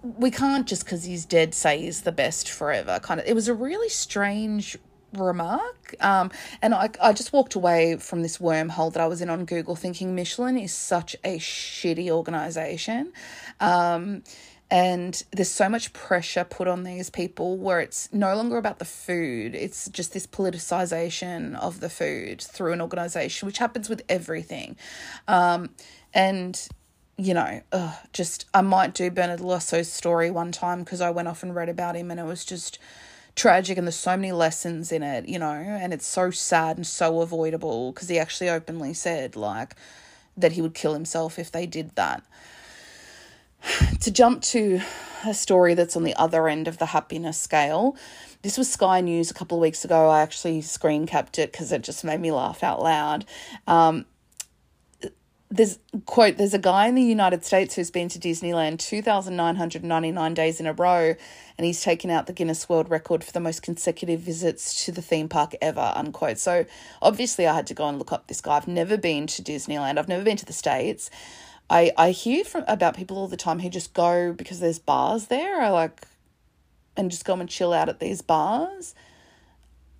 [0.03, 2.99] we can't just because he's dead say he's the best forever.
[2.99, 4.77] Kind of, it was a really strange
[5.13, 5.95] remark.
[5.99, 6.31] Um,
[6.61, 9.75] and I, I just walked away from this wormhole that I was in on Google
[9.75, 13.13] thinking Michelin is such a shitty organization.
[13.59, 14.23] Um,
[14.71, 18.85] and there's so much pressure put on these people where it's no longer about the
[18.85, 24.75] food it's just this politicization of the food through an organization which happens with everything
[25.27, 25.69] um,
[26.13, 26.69] and
[27.17, 31.27] you know ugh, just i might do bernard loiseau's story one time because i went
[31.27, 32.77] off and read about him and it was just
[33.39, 36.85] tragic and there's so many lessons in it you know and it's so sad and
[36.85, 39.75] so avoidable because he actually openly said like
[40.35, 42.21] that he would kill himself if they did that
[44.01, 44.81] to jump to
[45.25, 47.95] a story that's on the other end of the happiness scale,
[48.41, 50.09] this was Sky News a couple of weeks ago.
[50.09, 53.25] I actually screen capped it because it just made me laugh out loud.
[53.67, 54.05] Um,
[55.51, 60.59] there's quote there's a guy in the united states who's been to disneyland 2999 days
[60.59, 61.15] in a row
[61.57, 65.01] and he's taken out the guinness world record for the most consecutive visits to the
[65.01, 66.65] theme park ever unquote so
[67.01, 69.97] obviously i had to go and look up this guy i've never been to disneyland
[69.97, 71.09] i've never been to the states
[71.69, 75.27] I I hear from about people all the time who just go because there's bars
[75.27, 75.61] there.
[75.61, 76.01] I like
[76.97, 78.95] and just go and chill out at these bars.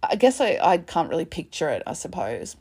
[0.02, 2.56] I guess I, I can't really picture it, I suppose.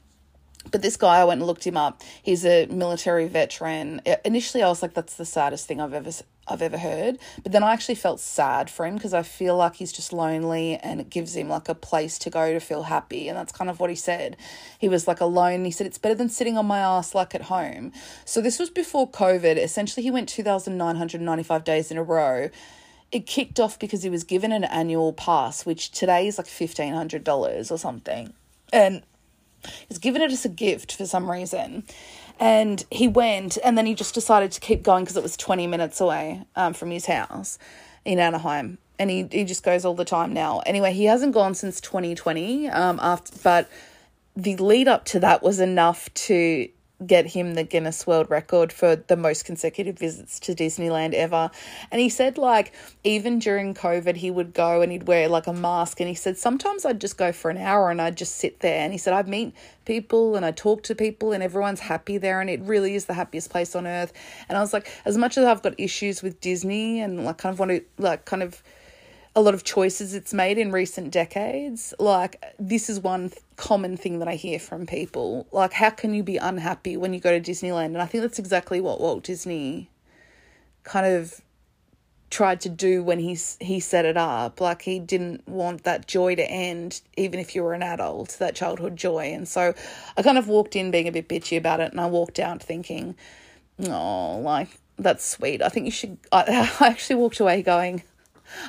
[0.71, 2.03] But this guy, I went and looked him up.
[2.23, 4.01] He's a military veteran.
[4.25, 6.11] Initially, I was like, "That's the saddest thing I've ever
[6.47, 9.77] I've ever heard." But then I actually felt sad for him because I feel like
[9.77, 13.29] he's just lonely, and it gives him like a place to go to feel happy.
[13.29, 14.37] And that's kind of what he said.
[14.79, 15.65] He was like alone.
[15.65, 17.93] He said it's better than sitting on my ass like at home.
[18.25, 19.57] So this was before COVID.
[19.57, 22.51] Essentially, he went two thousand nine hundred ninety five days in a row
[23.11, 26.93] it kicked off because he was given an annual pass, which today is like fifteen
[26.93, 28.33] hundred dollars or something.
[28.73, 29.03] And
[29.89, 31.85] He's given it as a gift for some reason.
[32.41, 35.67] And he went, and then he just decided to keep going because it was 20
[35.67, 37.59] minutes away um, from his house
[38.05, 38.79] in Anaheim.
[38.99, 40.61] And he, he just goes all the time now.
[40.61, 43.69] Anyway, he hasn't gone since 2020, um, after, but
[44.37, 46.69] the lead up to that was enough to
[47.07, 51.51] get him the Guinness World Record for the most consecutive visits to Disneyland ever.
[51.93, 52.73] And he said, like,
[53.05, 56.01] even during COVID, he would go and he'd wear like a mask.
[56.01, 58.81] And he said, sometimes I'd just go for an hour and I'd just sit there.
[58.83, 62.41] And he said, I'd meet people and I talk to people and everyone's happy there.
[62.41, 64.13] And it really is the happiest place on earth.
[64.49, 67.53] And I was like, as much as I've got issues with Disney and like kind
[67.53, 68.63] of want to, like, kind of,
[69.39, 71.95] a lot of choices it's made in recent decades.
[72.01, 75.47] Like, this is one th- common thing that I hear from people.
[75.53, 77.87] Like, how can you be unhappy when you go to Disneyland?
[77.87, 79.91] And I think that's exactly what Walt Disney
[80.83, 81.41] kind of
[82.31, 84.61] tried to do when he he set it up.
[84.61, 88.57] Like he didn't want that joy to end, even if you were an adult, that
[88.57, 89.33] childhood joy.
[89.33, 89.73] And so
[90.17, 92.61] I kind of walked in being a bit bitchy about it, and I walked out
[92.61, 93.15] thinking,
[93.87, 94.69] "Oh, like
[94.99, 95.63] that's sweet.
[95.63, 98.03] I think you should." I, I actually walked away going,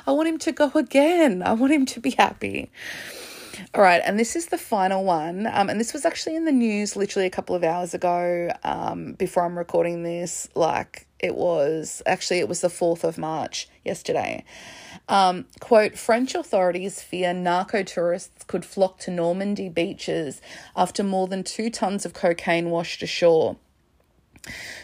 [0.06, 1.42] I want him to go again.
[1.42, 2.70] I want him to be happy.
[3.74, 5.46] All right, and this is the final one.
[5.46, 8.50] Um, and this was actually in the news literally a couple of hours ago.
[8.64, 13.68] Um, before I'm recording this, like it was actually it was the fourth of March
[13.84, 14.44] yesterday.
[15.08, 20.40] Um, quote: French authorities fear narco tourists could flock to Normandy beaches
[20.76, 23.56] after more than two tons of cocaine washed ashore.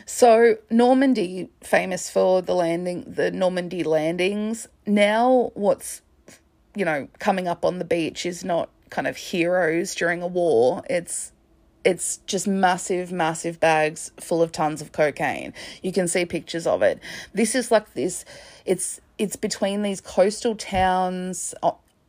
[0.04, 4.68] So Normandy, famous for the landing, the Normandy landings.
[4.86, 6.02] Now, what's
[6.74, 10.82] you know coming up on the beach is not kind of heroes during a war.
[10.88, 11.32] It's
[11.84, 15.54] it's just massive, massive bags full of tons of cocaine.
[15.82, 16.98] You can see pictures of it.
[17.32, 18.24] This is like this.
[18.64, 21.54] It's it's between these coastal towns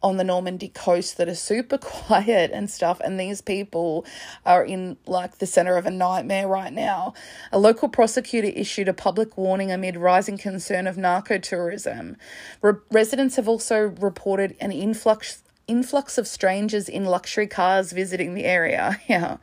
[0.03, 4.05] on the Normandy coast that are super quiet and stuff, and these people
[4.45, 7.13] are in like the center of a nightmare right now.
[7.51, 12.17] A local prosecutor issued a public warning amid rising concern of narco tourism.
[12.61, 18.45] Re- residents have also reported an influx influx of strangers in luxury cars visiting the
[18.45, 18.99] area.
[19.07, 19.37] Yeah,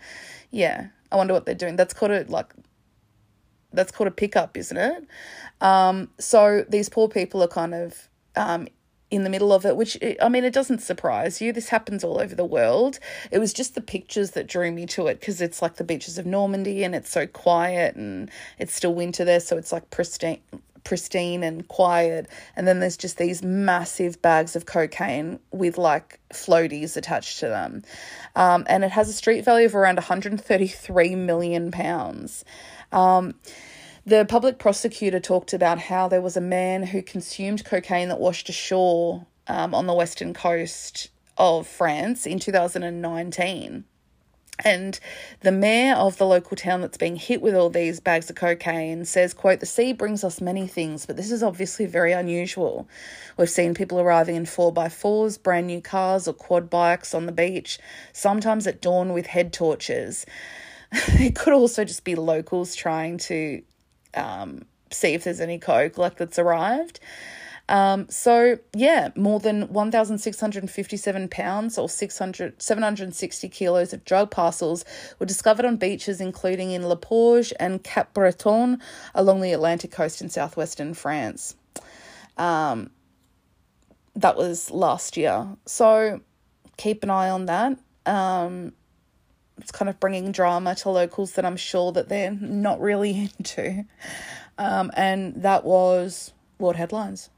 [0.51, 0.89] yeah.
[1.11, 1.77] I wonder what they're doing.
[1.77, 2.53] That's called a like.
[3.73, 5.05] That's called a pickup, isn't it?
[5.61, 8.69] Um, so these poor people are kind of um,
[9.15, 11.53] in the middle of it, which I mean, it doesn't surprise you.
[11.53, 12.99] This happens all over the world.
[13.31, 16.19] It was just the pictures that drew me to it because it's like the beaches
[16.19, 20.41] of Normandy and it's so quiet and it's still winter there, so it's like pristine
[20.85, 22.29] pristine and quiet.
[22.55, 27.83] And then there's just these massive bags of cocaine with like floaties attached to them.
[28.37, 32.45] Um, and it has a street value of around 133 million pounds.
[32.93, 33.35] Um,
[34.07, 38.49] the public prosecutor talked about how there was a man who consumed cocaine that washed
[38.49, 43.85] ashore um, on the western coast of France in 2019.
[44.63, 45.01] And
[45.41, 49.05] the mayor of the local town that's being hit with all these bags of cocaine
[49.05, 52.87] says, quote, the sea brings us many things, but this is obviously very unusual.
[53.37, 57.81] We've seen people arriving in 4x4s, brand new cars, or quad bikes on the beach,
[58.13, 60.25] sometimes at dawn with head torches.
[60.93, 63.61] it could also just be locals trying to
[64.17, 67.01] um, see if there's any coke like that's arrived.
[67.69, 74.85] Um, so yeah, more than 1,657 pounds or 600, 760 kilos of drug parcels
[75.19, 78.81] were discovered on beaches including in La Porge and Cap Breton
[79.15, 81.57] along the Atlantic coast in southwestern France.
[82.37, 82.91] Um,
[84.15, 85.49] that was last year.
[85.65, 86.21] So
[86.77, 87.79] keep an eye on that.
[88.05, 88.75] Um,
[89.59, 93.85] it's kind of bringing drama to locals that I'm sure that they're not really into.
[94.59, 97.31] Um, and that was World Headlines.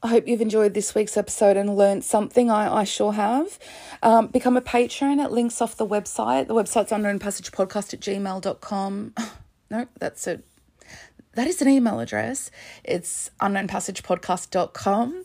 [0.00, 2.50] I hope you've enjoyed this week's episode and learned something.
[2.50, 3.58] I, I sure have.
[4.00, 5.18] Um, become a patron.
[5.18, 6.46] It links off the website.
[6.46, 9.14] The website's unknownpassagepodcast at gmail.com.
[9.70, 10.40] no, that's a
[11.34, 12.50] that is an email address.
[12.84, 15.24] It's unknownpassagepodcast.com.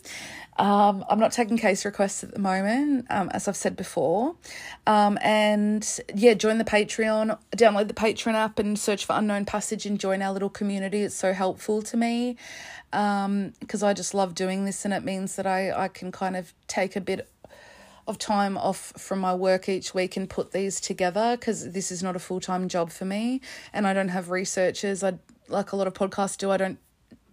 [0.58, 4.36] Um, I'm not taking case requests at the moment, um, as I've said before.
[4.86, 9.86] Um, and yeah, join the Patreon, download the Patreon app and search for Unknown Passage
[9.86, 11.02] and join our little community.
[11.02, 12.38] It's so helpful to me
[12.92, 16.36] because um, I just love doing this and it means that I, I can kind
[16.36, 17.28] of take a bit
[18.08, 22.04] of time off from my work each week and put these together because this is
[22.04, 23.42] not a full time job for me
[23.72, 25.04] and I don't have researchers.
[25.04, 25.14] I
[25.48, 26.52] like a lot of podcasts do.
[26.52, 26.78] I don't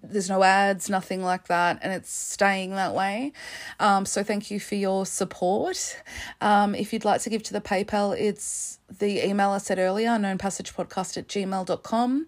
[0.03, 3.33] there's no ads, nothing like that, and it's staying that way.
[3.79, 5.97] Um, so thank you for your support.
[6.41, 10.09] Um, if you'd like to give to the PayPal, it's the email I said earlier,
[10.11, 12.27] unknownpassagepodcast at gmail.com.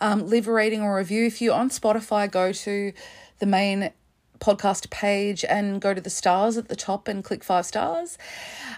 [0.00, 1.26] Um, leave a rating or review.
[1.26, 2.92] If you're on Spotify, go to
[3.38, 3.90] the main
[4.38, 8.18] podcast page and go to the stars at the top and click five stars.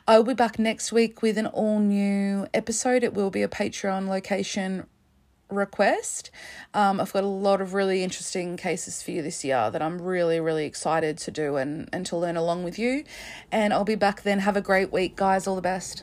[0.07, 3.03] I will be back next week with an all new episode.
[3.03, 4.87] It will be a Patreon location
[5.51, 6.31] request.
[6.75, 10.01] Um, I've got a lot of really interesting cases for you this year that I'm
[10.01, 13.05] really, really excited to do and, and to learn along with you.
[13.53, 14.41] And I'll be back then.
[14.41, 15.47] Have a great week, guys.
[15.47, 16.03] All the best.